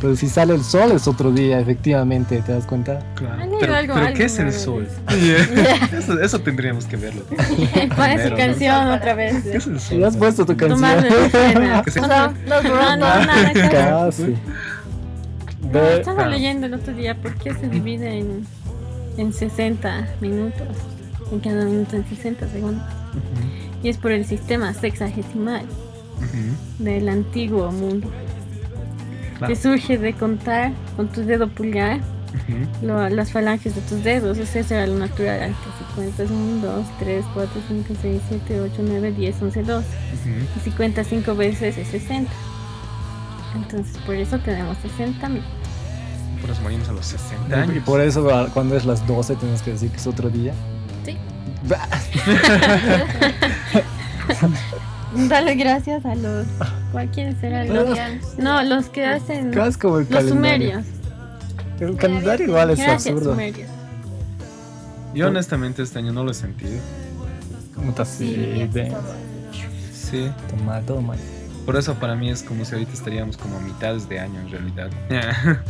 Pero 0.00 0.14
si 0.14 0.28
sale 0.28 0.54
el 0.54 0.62
sol 0.62 0.92
es 0.92 1.08
otro 1.08 1.32
día, 1.32 1.58
efectivamente, 1.58 2.40
¿te 2.42 2.52
das 2.52 2.64
cuenta? 2.66 3.00
claro. 3.16 3.42
Algo, 3.42 3.58
Pero, 3.58 3.74
algo, 3.74 3.94
pero 3.94 4.06
algo, 4.06 4.16
¿qué 4.16 4.24
es 4.26 4.38
el 4.38 4.46
algo. 4.46 4.58
sol? 4.60 4.88
eso, 5.98 6.20
eso 6.20 6.38
tendríamos 6.38 6.84
que 6.84 6.96
verlo. 6.96 7.24
Pon 7.24 7.40
esa 7.40 7.88
Primero, 7.96 8.30
¿no? 8.30 8.36
canción 8.36 8.86
otra 8.92 9.14
vez. 9.14 9.42
¿Qué 9.42 9.56
es 9.56 9.66
el 9.66 9.80
sol? 9.80 9.98
Y 9.98 10.04
has 10.04 10.16
puesto 10.16 10.46
tu 10.46 10.56
canción. 10.56 10.80
No, 10.80 10.96
No, 12.06 12.96
no, 12.96 13.06
casi. 13.70 14.36
Estaba 15.98 16.26
leyendo 16.28 16.66
el 16.66 16.74
otro 16.74 16.94
día 16.94 17.14
por 17.16 17.34
qué 17.34 17.52
se 17.54 17.68
divide 17.68 18.18
en, 18.20 18.46
en 19.18 19.32
60 19.32 20.08
minutos. 20.20 20.66
En 21.30 21.40
cada 21.40 21.64
minuto 21.66 21.96
en 21.96 22.06
60 22.08 22.48
segundos. 22.48 22.82
Ujú, 23.10 23.82
Y 23.82 23.88
es 23.90 23.98
por 23.98 24.12
el 24.12 24.24
sistema 24.24 24.72
sexagesimal 24.72 25.64
ujú, 26.16 26.82
del 26.84 27.08
antiguo 27.08 27.70
mundo. 27.70 28.08
claro. 29.38 29.52
Que 29.52 29.60
surge 29.60 29.98
de 29.98 30.14
contar 30.14 30.72
con 30.96 31.08
tu 31.08 31.22
dedo 31.24 31.48
pulgar 31.48 32.00
Ujú, 32.28 32.86
lo- 32.86 33.08
las 33.10 33.30
falanges 33.32 33.74
de 33.74 33.80
tus 33.82 34.02
dedos. 34.04 34.38
O 34.38 34.46
sea, 34.46 34.60
eso 34.62 34.74
era 34.74 34.86
lo 34.86 34.98
natural 34.98 35.42
antes. 35.42 35.58
Si 35.78 35.94
cuentas 35.94 36.30
1, 36.30 36.66
2, 36.66 36.86
3, 36.98 37.24
4, 37.34 37.60
5, 37.68 37.94
6, 38.00 38.22
7, 38.28 38.60
8, 38.60 38.82
9, 38.86 39.12
10, 39.12 39.42
11, 39.42 39.62
12. 39.62 39.86
ujú. 39.88 40.30
Y 40.56 40.60
si 40.64 40.70
cuentas 40.70 41.06
5 41.08 41.34
veces 41.34 41.76
es 41.76 41.88
60. 41.88 42.30
Entonces, 43.54 43.96
por 44.06 44.14
eso 44.14 44.38
tenemos 44.38 44.76
60 44.78 45.28
mil. 45.28 45.42
Por 46.40 46.50
eso 46.50 46.62
morimos 46.62 46.88
a 46.88 46.92
los 46.92 47.06
60 47.06 47.56
Y 47.56 47.60
años. 47.60 47.84
por 47.84 48.00
eso 48.00 48.26
cuando 48.54 48.76
es 48.76 48.84
las 48.84 49.04
12 49.06 49.36
tienes 49.36 49.62
que 49.62 49.72
decir 49.72 49.90
que 49.90 49.96
es 49.96 50.06
otro 50.06 50.30
día. 50.30 50.52
Sí. 51.04 51.16
Bah, 51.68 51.88
Dale 55.28 55.54
gracias 55.54 56.04
a 56.04 56.14
los. 56.14 56.46
¿Cuál 56.92 57.08
quién 57.10 57.38
será? 57.40 57.64
Los, 57.64 57.98
no, 58.38 58.62
los 58.62 58.86
que 58.90 59.04
hacen. 59.06 59.50
casi 59.50 59.78
como 59.78 59.98
el 59.98 60.06
Los 60.08 60.24
calendario. 60.24 60.82
sumerios. 60.82 60.84
El 61.80 61.96
calendario 61.96 62.46
igual 62.46 62.70
es 62.70 62.78
Gracias, 62.78 63.06
absurdo. 63.14 63.32
sumerios. 63.32 63.68
Yo 65.14 65.28
honestamente 65.28 65.82
este 65.82 65.98
año 65.98 66.12
no 66.12 66.24
lo 66.24 66.30
he 66.30 66.34
sentido. 66.34 66.78
Puta, 67.74 68.04
sí, 68.04 68.34
de- 68.72 68.94
Sí. 69.92 70.30
Toma, 70.50 70.80
todo 70.82 71.00
mal. 71.00 71.18
Por 71.68 71.76
eso 71.76 71.94
para 71.96 72.14
mí 72.16 72.30
es 72.30 72.42
como 72.42 72.64
si 72.64 72.72
ahorita 72.72 72.94
estaríamos 72.94 73.36
como 73.36 73.58
a 73.58 73.60
mitades 73.60 74.08
de 74.08 74.18
año 74.18 74.40
en 74.40 74.50
realidad. 74.50 74.88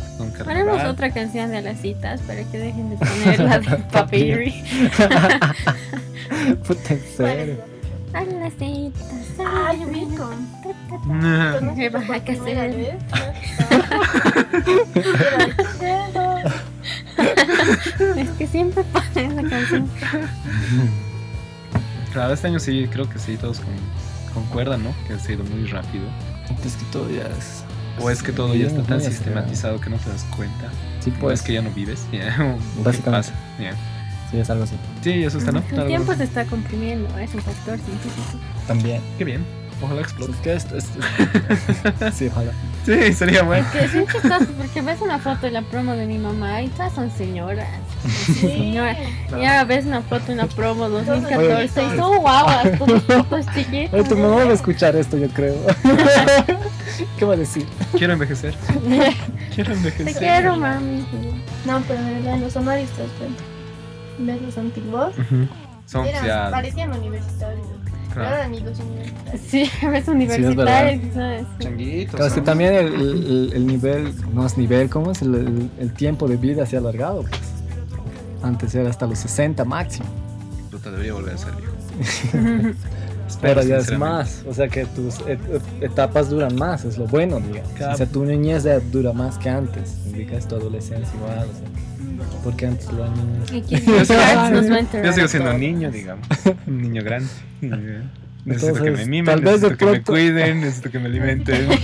Ponemos 0.45 0.81
otra 0.85 1.11
canción 1.11 1.51
de 1.51 1.61
las 1.61 1.81
citas 1.81 2.21
para 2.21 2.41
que 2.45 2.57
dejen 2.57 2.91
de 2.91 2.95
poner 2.95 3.39
la 3.41 3.59
de 3.59 3.75
Papiri. 3.91 4.63
Puta, 6.65 6.93
en 6.93 7.03
serio. 7.17 7.57
A 8.13 8.23
las 8.23 8.53
citas. 8.53 9.03
Ay, 9.45 9.83
rico. 9.91 10.29
¿Qué 11.75 11.89
vas 11.89 12.05
a 12.05 12.13
hacer? 12.15 12.87
Es 18.15 18.29
que 18.37 18.47
siempre 18.47 18.85
ponen 18.85 19.37
esa 19.37 19.49
canción. 19.49 19.89
Claro, 22.13 22.33
este 22.33 22.47
año 22.47 22.59
sí, 22.61 22.87
creo 22.89 23.09
que 23.09 23.19
sí, 23.19 23.35
todos 23.35 23.59
con- 23.59 24.08
concuerdan, 24.29 24.83
¿no? 24.83 24.93
Que 25.07 25.13
ha 25.13 25.19
sido 25.19 25.43
muy 25.43 25.65
rápido. 25.67 26.05
Es 26.65 26.73
que 26.75 26.85
todo 26.91 27.09
ya 27.09 27.23
es. 27.37 27.63
O 28.01 28.09
es 28.09 28.23
que 28.23 28.31
todo 28.31 28.55
ya 28.55 28.67
está 28.67 28.81
tan 28.83 29.01
sistematizado 29.01 29.79
que 29.81 29.89
no 29.89 29.97
te 29.97 30.09
das 30.09 30.23
cuenta. 30.35 30.69
Sí, 31.01 31.11
O 31.17 31.19
pues. 31.19 31.39
es 31.41 31.45
que 31.45 31.53
ya 31.53 31.61
no 31.61 31.69
vives. 31.71 32.05
ya, 32.11 32.27
o 32.39 32.57
qué 32.57 32.83
Básicamente. 32.83 33.29
pasa, 33.29 33.33
ya. 33.59 33.73
Sí, 34.31 34.37
es 34.39 34.49
algo 34.49 34.63
así. 34.63 34.75
Sí, 35.01 35.23
eso 35.23 35.37
está, 35.39 35.51
¿no? 35.51 35.63
El 35.71 35.87
tiempo 35.87 36.13
se 36.15 36.23
está 36.23 36.45
comprimiendo, 36.45 37.09
es 37.17 37.33
un 37.33 37.41
factor 37.41 37.77
científico. 37.79 38.39
También. 38.67 39.01
Qué 39.17 39.23
bien. 39.25 39.43
Ojalá 39.81 40.01
Es 40.01 40.07
explote. 40.07 40.33
que 40.43 40.53
esto 40.53 40.77
es. 40.77 40.85
sí, 42.13 42.27
ojalá. 42.27 42.51
Sí, 42.85 43.13
sería 43.13 43.43
bueno. 43.43 43.65
Que 43.71 43.85
es 43.85 43.93
bien 43.93 44.05
chistoso 44.07 44.45
porque 44.57 44.81
ves 44.81 45.01
una 45.01 45.19
foto 45.19 45.41
de 45.47 45.51
la 45.51 45.61
promo 45.63 45.93
de 45.93 46.05
mi 46.05 46.17
mamá 46.17 46.61
y 46.61 46.67
todas 46.69 46.93
son 46.93 47.09
señoras. 47.11 47.67
Señora. 48.39 48.95
Y 49.29 49.45
ahora 49.45 49.63
ves 49.63 49.85
una 49.85 50.01
foto 50.01 50.31
una 50.31 50.47
promo 50.47 50.89
2014 50.89 51.83
y 51.83 51.97
son 51.97 52.17
guaguas, 52.17 52.67
todas 52.79 53.03
fotos 53.03 53.45
chiquitas. 53.53 53.93
Oye, 53.93 54.03
tu 54.09 54.15
mamá 54.17 54.37
va 54.45 54.49
a 54.49 54.53
escuchar 54.53 54.95
esto, 54.95 55.17
yo 55.17 55.27
creo. 55.29 55.55
¿Qué 57.17 57.25
va 57.25 57.33
a 57.33 57.37
decir? 57.37 57.65
Quiero 57.97 58.13
envejecer. 58.13 58.55
Quiero 59.53 59.71
Te 59.73 59.77
envejecer. 59.77 60.17
quiero, 60.17 60.55
mami. 60.57 61.05
No, 61.65 61.81
pero 61.87 62.01
de 62.03 62.13
verdad, 62.15 62.37
los 62.39 62.53
sonarios 62.53 62.89
te 62.91 63.03
das 63.03 63.11
cuenta. 63.19 63.43
¿Ves 64.17 64.41
los 64.41 64.57
antiguos? 64.57 65.13
Ujú. 65.17 65.47
Son 65.85 66.05
Eran, 66.07 66.25
ya. 66.25 66.49
parecían 66.51 66.91
universitarios. 66.91 67.65
Claro. 68.13 68.35
eran 68.35 68.45
amigos 68.47 68.79
universitarios. 68.79 69.41
Sí, 69.47 69.69
ves 69.87 70.07
universitarios, 70.07 71.13
¿sabes? 71.13 71.43
Changuitos. 71.59 72.15
Claro, 72.15 72.25
es 72.25 72.33
que 72.33 72.41
también 72.41 72.73
el, 72.73 72.87
el- 72.95 73.51
el 73.53 73.67
nivel, 73.67 74.13
no 74.33 74.45
es 74.47 74.57
nivel, 74.57 74.89
¿cómo 74.89 75.11
es? 75.11 75.21
El, 75.21 75.35
el- 75.35 75.69
el 75.79 75.93
tiempo 75.93 76.27
de 76.27 76.37
vida 76.37 76.65
se 76.65 76.75
ha 76.75 76.79
alargado, 76.79 77.21
pues. 77.21 77.39
Antes 78.43 78.73
era 78.75 78.89
hasta 78.89 79.05
los 79.07 79.19
60 79.19 79.65
máximo. 79.65 80.07
Puta, 80.71 80.91
debería 80.91 81.13
volver 81.13 81.35
a 81.35 81.37
ser 81.37 81.53
viejo. 81.55 82.75
Pero 83.41 83.61
ya 83.63 83.77
es 83.77 83.97
más. 83.97 84.43
O 84.47 84.53
sea 84.53 84.67
que 84.67 84.85
tus 84.85 85.19
et- 85.27 85.39
et- 85.53 85.83
etapas 85.83 86.29
duran 86.29 86.55
más, 86.55 86.83
es 86.85 86.97
lo 86.97 87.05
bueno, 87.05 87.39
digamos. 87.39 87.71
Claro. 87.73 87.93
O 87.93 87.97
sea, 87.97 88.05
tu 88.07 88.25
niñez 88.25 88.63
ya 88.63 88.79
dura 88.79 89.13
más 89.13 89.37
que 89.37 89.49
antes. 89.49 89.97
Indicas 90.07 90.47
tu 90.47 90.55
adolescencia 90.55 91.13
igual, 91.15 91.47
o 91.47 91.53
sea. 91.53 92.39
Porque 92.43 92.65
antes 92.67 92.87
los 92.91 93.09
niños. 93.51 93.77
Yo 95.03 95.13
sigo 95.13 95.27
siendo 95.27 95.53
niño, 95.53 95.91
digamos. 95.91 96.27
Un 96.67 96.81
niño 96.81 97.03
grande. 97.03 97.29
Necesito 98.45 98.81
que 98.83 98.91
me 98.91 99.05
mimen, 99.05 99.25
tal 99.25 99.41
vez 99.41 99.61
de 99.61 99.67
necesito 99.69 99.77
que 99.77 99.85
me 99.85 99.91
pronto- 99.91 100.11
cuiden, 100.11 100.61
necesito 100.61 100.89
que 100.91 100.99
me 100.99 101.05
alimenten. 101.05 101.67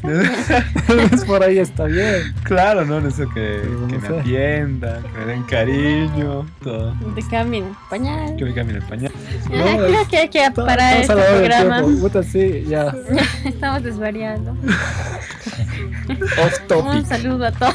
Solo 0.00 1.22
por 1.26 1.42
ahí 1.42 1.58
está 1.58 1.84
bien. 1.84 2.34
claro, 2.44 2.84
¿no? 2.86 3.00
Necesito 3.00 3.28
que, 3.34 3.60
que 3.88 3.98
no 3.98 4.08
me 4.08 4.18
atiendan, 4.20 5.02
que 5.02 5.18
me 5.18 5.24
den 5.26 5.42
cariño, 5.44 6.46
todo. 6.62 6.94
te 7.14 7.22
cambien 7.28 7.64
el 7.66 7.74
pañal. 7.90 8.36
Que 8.36 8.44
me 8.46 8.54
cambien 8.54 8.82
el 8.82 8.88
pañal. 8.88 9.12
Ah, 9.52 9.76
creo 9.78 10.08
que 10.08 10.16
hay 10.16 10.28
que 10.28 10.48
parar 10.54 11.00
este 11.00 11.12
programa. 11.14 11.82
Puta, 11.82 12.22
sí, 12.22 12.64
ya. 12.68 12.94
Estamos 13.44 13.82
desvariando. 13.82 14.52
Off 14.52 16.60
Un 16.62 16.68
topic. 16.68 17.06
saludo 17.06 17.46
a 17.46 17.52
todos. 17.52 17.74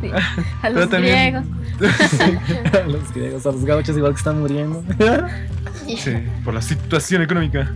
sí. 0.00 0.10
A 0.62 0.70
los 0.70 0.88
griegos. 0.88 1.44
a 2.72 2.86
los 2.86 3.12
griegos, 3.12 3.46
a 3.46 3.52
los 3.52 3.64
gauchos 3.64 3.96
igual 3.96 4.12
que 4.12 4.18
están 4.18 4.40
muriendo. 4.40 4.82
Sí, 5.86 6.14
por 6.44 6.54
la 6.54 6.62
situación 6.62 7.22
económica. 7.22 7.70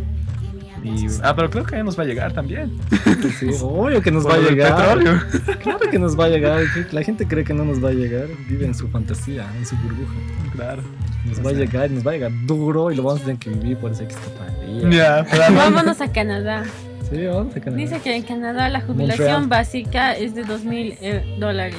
Y, 0.82 1.06
ah, 1.22 1.34
pero 1.36 1.48
creo 1.50 1.64
que 1.64 1.76
ya 1.76 1.82
nos 1.84 1.98
va 1.98 2.02
a 2.02 2.06
llegar 2.06 2.32
también. 2.32 2.72
Sí, 3.38 3.48
obvio 3.62 4.02
que 4.02 4.10
nos 4.10 4.24
Por 4.24 4.32
va 4.32 4.36
a 4.36 4.40
llegar. 4.40 4.76
petróleo. 4.76 5.20
Claro 5.62 5.78
que 5.90 5.98
nos 5.98 6.18
va 6.18 6.24
a 6.24 6.28
llegar. 6.28 6.62
La 6.92 7.02
gente 7.02 7.26
cree 7.26 7.44
que 7.44 7.54
no 7.54 7.64
nos 7.64 7.82
va 7.82 7.90
a 7.90 7.92
llegar. 7.92 8.26
Vive 8.48 8.66
en 8.66 8.74
su 8.74 8.88
fantasía, 8.88 9.46
en 9.56 9.64
su 9.66 9.76
burbuja. 9.76 10.14
Claro. 10.54 10.82
Nos 11.24 11.38
O 11.38 11.42
va 11.44 11.50
a 11.50 11.52
llegar, 11.52 11.90
nos 11.90 12.04
va 12.06 12.10
a 12.10 12.14
llegar 12.14 12.32
duro 12.46 12.90
y 12.90 12.96
lo 12.96 13.02
vamos 13.04 13.20
a 13.22 13.24
tener 13.24 13.38
que 13.38 13.50
vivir 13.50 13.76
por 13.78 13.92
esa 13.92 14.04
escapadilla. 14.04 14.90
Ya, 14.90 15.24
claro. 15.24 15.54
Vámonos 15.54 16.00
a 16.00 16.10
Canadá. 16.12 16.64
Sí, 17.10 17.24
vamos 17.26 17.54
a 17.56 17.60
Canadá. 17.60 17.76
Dice 17.76 18.00
que 18.00 18.16
en 18.16 18.22
Canadá 18.22 18.68
la 18.68 18.80
jubilación 18.80 19.28
Montreal. 19.42 19.46
básica 19.48 20.12
es 20.16 20.34
de 20.34 20.44
2.000 20.44 20.96
eh, 21.00 21.36
dólares 21.38 21.76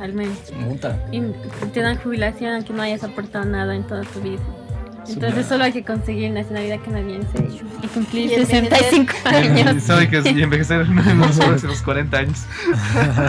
al 0.00 0.12
mes. 0.14 0.30
Multa. 0.56 0.98
Y 1.12 1.20
te 1.72 1.80
dan 1.80 1.96
jubilación 1.98 2.54
aunque 2.54 2.72
no 2.72 2.82
hayas 2.82 3.04
aportado 3.04 3.44
nada 3.44 3.74
en 3.76 3.86
toda 3.86 4.02
tu 4.02 4.20
vida. 4.20 4.40
Entonces 5.08 5.46
solo 5.46 5.64
hay 5.64 5.72
que 5.72 5.84
conseguir 5.84 6.30
nacionalidad 6.32 6.78
canadiense 6.84 7.38
y 7.82 7.86
cumplir 7.88 8.30
Y 8.30 8.34
envejecer. 8.34 8.68
65 8.68 9.12
años. 9.24 9.82
Sabe 9.82 10.08
que 10.08 10.18
es 10.18 10.26
y 10.26 10.42
envejecer 10.42 10.82
en 10.82 11.18
los 11.20 11.36
próximos 11.38 11.82
40 11.82 12.16
años. 12.18 12.44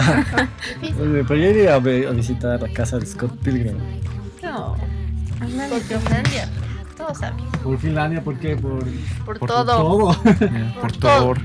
Oye, 1.00 1.24
Pero 1.26 1.36
yo 1.36 1.50
iría 1.50 1.74
a, 1.74 1.78
visitar 1.78 2.60
la 2.60 2.68
casa 2.72 2.98
de 2.98 3.06
Scott 3.06 3.36
Pilgrim. 3.42 3.76
No. 4.42 4.76
Por 5.38 5.80
Finlandia. 5.80 6.48
Todos 6.96 7.18
saben. 7.18 7.44
¿Por 7.62 7.78
Finlandia? 7.78 8.22
¿Por 8.22 8.38
qué? 8.38 8.56
Por, 8.56 8.84
Por, 9.24 9.38
Por 9.38 9.48
todo. 9.48 9.64
todo. 9.64 10.22
Por 10.80 10.92
todo. 10.92 11.10
favor. 11.18 11.38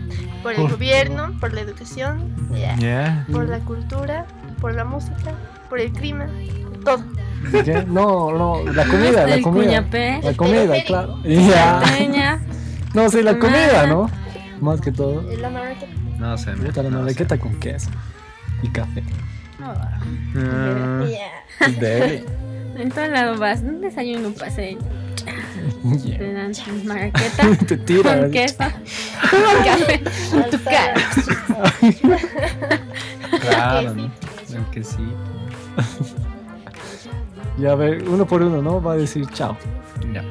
Por 0.43 0.51
el 0.53 0.61
Por- 0.61 0.71
gobierno, 0.71 1.31
por 1.39 1.53
la 1.53 1.61
educación, 1.61 2.19
yeah, 2.53 2.75
Ya. 2.77 3.25
por 3.31 3.47
la 3.49 3.59
cultura, 3.59 4.25
por 4.61 4.75
la 4.75 4.85
música, 4.85 5.33
por 5.69 5.79
el 5.79 5.91
clima, 5.91 6.27
por 6.63 6.64
todo. 6.85 7.03
¿Qué? 7.51 7.83
No, 7.87 8.31
no, 8.31 8.63
la 8.71 8.85
comida, 8.87 9.27
la 9.27 9.41
comida. 9.41 9.81
La 10.23 10.33
comida, 10.33 10.83
claro. 10.85 11.19
Ya. 11.23 12.39
No, 12.93 13.09
sí, 13.09 13.21
la 13.21 13.31
Ah. 13.31 13.39
comida, 13.39 13.87
¿no? 13.87 14.09
Más 14.61 14.79
que 14.79 14.91
todo. 14.91 15.21
La. 15.39 15.49
No 16.17 16.37
sé. 16.37 16.51
Puta, 16.53 16.81
la 16.81 16.89
no 16.89 16.99
marraqueta 17.01 17.37
con 17.37 17.59
queso 17.59 17.89
y 18.63 18.69
café. 18.69 19.03
Ah, 19.61 19.99
Yeah. 20.33 21.67
Es 21.67 21.79
deli. 21.79 22.23
En 22.77 22.89
todo 22.91 23.07
lado 23.07 23.37
vas, 23.37 23.59
un 23.61 23.81
desayuno 23.81 24.29
paseño. 24.31 24.79
Yeah. 26.03 26.17
Te 26.17 26.33
dan 26.33 26.51
tu 26.53 26.87
marraqueta 26.87 27.65
Te 27.67 27.77
tira. 27.77 28.19
con 28.21 28.31
queso, 28.31 28.57
con 28.57 29.65
café, 29.65 30.01
en 30.33 30.49
tu 30.49 30.63
cara. 30.63 30.93
Claro, 33.41 33.93
¿no? 33.93 34.11
El 34.53 34.65
quesito. 34.71 35.15
Ya, 37.57 37.71
a 37.71 37.75
ver, 37.75 38.07
uno 38.07 38.25
por 38.25 38.41
uno, 38.41 38.61
¿no? 38.61 38.81
Va 38.81 38.93
a 38.93 38.97
decir 38.97 39.25
chao. 39.33 39.57
Ya. 40.13 40.23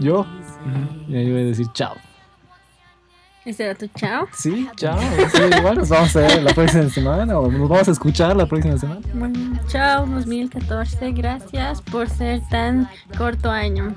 Yo, 0.00 0.20
Ujú. 0.20 0.28
y 1.08 1.26
yo 1.26 1.32
voy 1.32 1.42
a 1.42 1.46
decir 1.46 1.66
chao. 1.72 1.94
Ese 3.44 3.64
era 3.64 3.74
tu 3.74 3.86
chao. 3.88 4.28
Sí, 4.32 4.68
chao. 4.76 4.98
Sí, 5.32 5.38
igual 5.58 5.78
nos 5.78 5.88
vamos 5.88 6.14
a 6.14 6.20
ver 6.20 6.42
la 6.42 6.52
próxima 6.52 6.88
semana 6.90 7.38
o 7.38 7.50
nos 7.50 7.68
vamos 7.68 7.88
a 7.88 7.90
escuchar 7.92 8.36
la 8.36 8.44
próxima 8.46 8.76
semana. 8.76 9.00
Bueno, 9.14 9.58
chao 9.66 10.06
2014, 10.06 11.12
gracias 11.12 11.80
por 11.80 12.08
ser 12.10 12.42
tan 12.50 12.86
corto 13.16 13.50
año. 13.50 13.94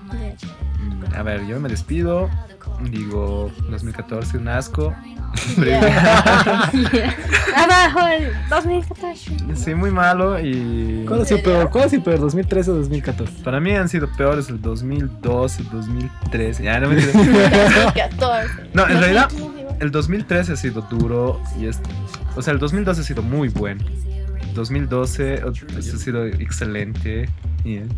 A 1.16 1.24
ver, 1.24 1.46
yo 1.46 1.60
me 1.60 1.68
despido. 1.68 2.30
Digo, 2.92 3.52
2014, 3.70 4.38
un 4.38 4.48
asco. 4.48 4.94
Abajo 7.56 8.08
el 8.08 8.32
2014. 8.50 9.32
Sí, 9.56 9.74
muy 9.76 9.92
malo 9.92 10.40
y... 10.40 11.06
¿Cuál 11.08 11.22
ha 11.22 11.26
sido 11.26 11.42
peor? 11.42 11.70
¿Cuál 11.70 11.86
ha 11.86 11.90
sido 11.90 12.04
peor? 12.04 12.20
¿2013 12.20 12.68
o 12.70 12.74
2014? 12.76 13.44
Para 13.44 13.60
mí 13.60 13.72
han 13.72 13.90
sido 13.90 14.08
peores 14.16 14.50
el 14.50 14.62
2012, 14.62 15.62
el 15.62 15.70
2013. 15.70 16.64
Ya, 16.64 16.80
no 16.80 16.90
me 16.90 16.96
14. 16.96 18.50
No, 18.74 18.88
en 18.88 19.00
realidad, 19.00 19.30
2015 19.30 19.62
igual. 19.62 19.78
el 19.80 19.92
2013 19.92 20.54
ha 20.54 20.56
sido 20.56 20.82
duro 20.82 21.42
y 21.60 21.68
es... 21.68 21.80
O 22.36 22.42
sea, 22.42 22.54
el 22.54 22.60
2012 22.60 23.02
ha 23.02 23.04
sido 23.04 23.22
muy 23.22 23.50
bueno. 23.50 23.84
2012 24.54 25.42
ha 25.44 25.82
sido 25.82 26.26
excelente. 26.26 27.30
Y 27.66 27.78
el 27.78 27.90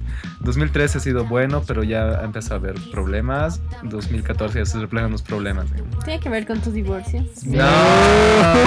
2013 0.41 0.99
ha 0.99 1.01
sido 1.01 1.25
bueno, 1.25 1.63
pero 1.65 1.83
ya 1.83 2.19
ha 2.19 2.23
empezado 2.23 2.55
a 2.55 2.57
haber 2.59 2.75
problemas. 2.91 3.61
2014 3.83 4.59
ya 4.59 4.65
se 4.65 4.79
reflejan 4.79 5.11
los 5.11 5.23
problemas. 5.23 5.65
Tiene 6.03 6.19
que 6.19 6.29
ver 6.29 6.45
con 6.45 6.61
tu 6.61 6.71
divorcio. 6.71 7.25
No, 7.45 7.63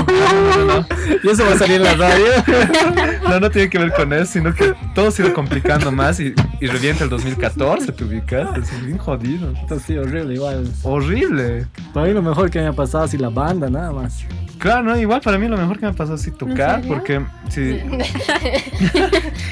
no, 0.06 0.56
no, 0.56 0.64
no. 0.64 0.86
Y 1.22 1.28
eso 1.28 1.44
va 1.46 1.52
a 1.52 1.58
salir 1.58 1.76
en 1.76 1.84
la 1.84 1.94
radio. 1.94 2.26
No, 3.28 3.38
no 3.40 3.50
tiene 3.50 3.68
que 3.68 3.78
ver 3.78 3.92
con 3.92 4.12
eso, 4.12 4.32
sino 4.32 4.54
que 4.54 4.74
todo 4.94 5.10
se 5.10 5.22
ha 5.22 5.26
ido 5.26 5.34
complicando 5.34 5.92
más 5.92 6.18
y, 6.18 6.34
y 6.60 6.66
revienta 6.66 7.04
el 7.04 7.10
2014, 7.10 7.92
te 7.92 8.04
ubicas. 8.04 8.56
Es 8.56 8.86
bien 8.86 8.96
jodido. 8.96 9.52
Esto 9.52 9.78
sí, 9.78 9.96
horrible, 9.98 10.34
igual. 10.34 10.66
Horrible. 10.82 11.66
Para 11.92 12.06
mí 12.06 12.14
lo 12.14 12.22
mejor 12.22 12.50
que 12.50 12.58
me 12.60 12.68
ha 12.68 12.72
pasado 12.72 13.04
es 13.04 13.14
la 13.20 13.28
banda, 13.28 13.68
nada 13.68 13.92
más. 13.92 14.24
Claro, 14.58 14.82
no, 14.82 14.96
igual 14.98 15.20
para 15.20 15.38
mí 15.38 15.46
lo 15.48 15.56
mejor 15.56 15.78
que 15.78 15.86
me 15.86 15.92
ha 15.92 15.94
pasado 15.94 16.16
es 16.16 16.36
tocar, 16.36 16.82
porque 16.86 17.24
sí, 17.48 17.60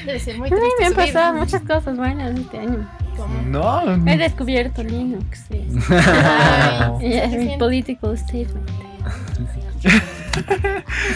Debe 0.05 0.19
ser 0.21 0.39
muy 0.39 0.49
A 0.49 0.55
mí 0.55 0.61
triste 0.61 0.81
me 0.81 0.87
han 0.87 0.93
subir. 0.95 1.13
pasado 1.13 1.35
muchas 1.35 1.63
cosas 1.63 1.97
buenas 1.97 2.39
este 2.39 2.59
año. 2.59 2.89
No, 3.47 3.83
He 4.07 4.17
descubierto 4.19 4.83
Linux. 4.83 5.45
sí. 5.49 5.67
Ay, 5.91 7.13
es 7.15 7.31
¿qué 7.31 7.39
mi 7.39 7.57
political 7.57 8.19
statement. 8.19 8.69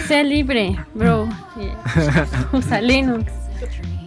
Sea 0.06 0.22
libre, 0.22 0.76
bro. 0.94 1.28
Yeah. 1.56 2.26
Usa 2.52 2.80
Linux. 2.80 3.30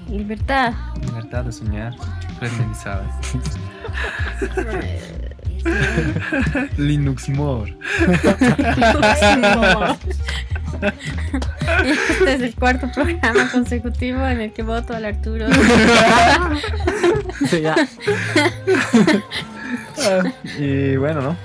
Libertad. 0.09 0.73
libertad 1.01 1.43
de 1.45 1.51
soñar, 1.51 1.93
Fred 2.39 2.51
Mendizábal. 2.59 3.07
Linux 6.77 7.29
More. 7.29 7.75
Y 11.83 11.89
este 11.89 12.33
es 12.33 12.41
el 12.41 12.55
cuarto 12.55 12.89
programa 12.93 13.49
consecutivo 13.51 14.25
en 14.27 14.41
el 14.41 14.51
que 14.53 14.63
voto 14.63 14.93
al 14.95 15.05
Arturo. 15.05 15.47
Sí, 17.47 17.61
ya. 17.61 17.75
Y 20.57 20.95
bueno, 20.97 21.21
¿no? 21.21 21.37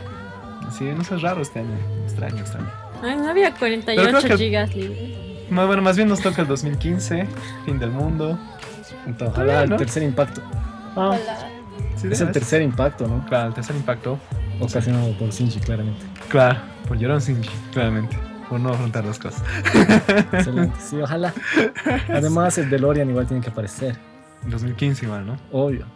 Sí, 0.77 0.85
no 0.85 1.03
es 1.03 1.23
raro 1.23 1.43
este 1.43 1.61
año. 1.61 1.77
Extraño, 2.05 2.39
extraño. 2.39 2.71
Ay, 3.03 3.17
no 3.17 3.29
había 3.29 3.49
Pero 3.55 3.59
48 3.59 4.09
creo 4.11 4.23
que- 4.23 4.37
gigas 4.45 4.75
libres. 4.75 5.11
No, 5.51 5.67
bueno, 5.67 5.81
más 5.83 5.97
bien 5.97 6.09
nos 6.09 6.21
toca 6.21 6.43
el 6.43 6.49
2015, 6.49 7.27
fin 7.65 7.79
del 7.79 7.91
mundo. 7.91 8.39
Entonces, 9.07 9.35
ojalá 9.39 9.63
el 9.63 9.71
¿no? 9.71 9.77
tercer 9.77 10.03
impacto. 10.03 10.43
Ah, 10.95 11.11
Hola. 11.15 11.49
Sí, 12.01 12.09
Es 12.11 12.21
el 12.21 12.33
tercer 12.33 12.63
impacto, 12.63 13.07
¿no? 13.07 13.25
Claro, 13.27 13.49
el 13.49 13.55
tercer 13.55 13.77
impacto. 13.77 14.19
Ocasionado 14.61 15.17
por 15.19 15.33
Sinchi, 15.33 15.61
claramente. 15.61 16.05
Claro, 16.29 16.59
por 16.87 16.99
Llorón 16.99 17.21
Sinji, 17.21 17.51
claramente. 17.73 18.17
Por 18.49 18.59
no 18.61 18.71
afrontar 18.71 19.05
las 19.05 19.19
cosas. 19.19 19.43
Excelente. 20.33 20.77
Sí, 20.81 20.97
ojalá. 20.97 21.35
Además, 22.09 22.57
el 22.59 22.71
DeLorean 22.71 23.11
igual 23.11 23.27
tiene 23.27 23.43
que 23.43 23.51
aparecer. 23.51 23.97
2015 24.47 25.05
igual, 25.05 25.27
¿no? 25.27 25.39
Obvio. 25.53 25.87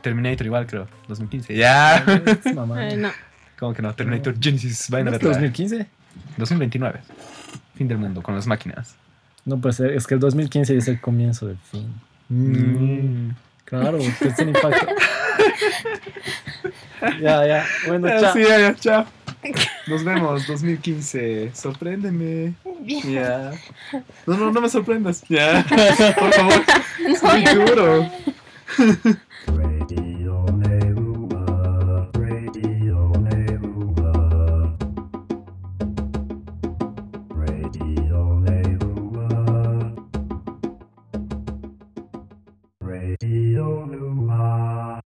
Terminator 0.00 0.46
igual, 0.46 0.66
creo. 0.66 0.86
2015. 1.08 1.54
Ya. 1.56 1.96
Es 2.44 2.54
mamá. 2.54 2.88
Eh, 2.88 2.96
no. 2.96 3.10
¿Cómo 3.58 3.74
que 3.74 3.82
no? 3.82 3.94
Terminator 3.94 4.34
Genesis. 4.40 4.88
Vayan 4.90 5.08
a 5.08 5.10
¿No 5.10 5.16
es 5.16 5.22
verla. 5.22 5.38
2015? 5.38 5.86
2029. 6.36 7.00
Fin 7.74 7.88
del 7.88 7.98
mundo 7.98 8.22
con 8.22 8.34
las 8.34 8.46
máquinas. 8.46 8.96
No 9.44 9.58
puede 9.60 9.72
ser. 9.72 9.92
Es 9.92 10.06
que 10.06 10.14
el 10.14 10.20
2015 10.20 10.76
es 10.76 10.88
el 10.88 11.00
comienzo 11.00 11.46
del 11.46 11.58
fin. 11.58 11.92
Mm. 12.28 13.30
Claro, 13.72 13.96
tercer 14.18 14.48
impacto. 14.48 14.86
ya, 17.22 17.46
ya. 17.46 17.64
Bueno, 17.88 18.06
Ah, 18.08 18.20
chao. 18.20 18.32
sí, 18.34 18.42
ya, 18.42 18.58
ya, 18.58 18.74
chao. 18.74 19.06
Nos 19.86 20.04
vemos 20.04 20.46
2015. 20.46 21.52
Sorpréndeme. 21.54 22.52
Bien. 22.80 23.12
Ya. 23.14 23.50
No, 24.26 24.36
no, 24.36 24.50
no 24.52 24.60
me 24.60 24.68
sorprendas. 24.68 25.24
Ya. 25.26 25.64
Por 26.18 26.32
favor. 26.34 26.62
Es 27.06 27.22
muy 27.22 27.44
duro. 27.44 28.10
Illuminati. 43.22 44.81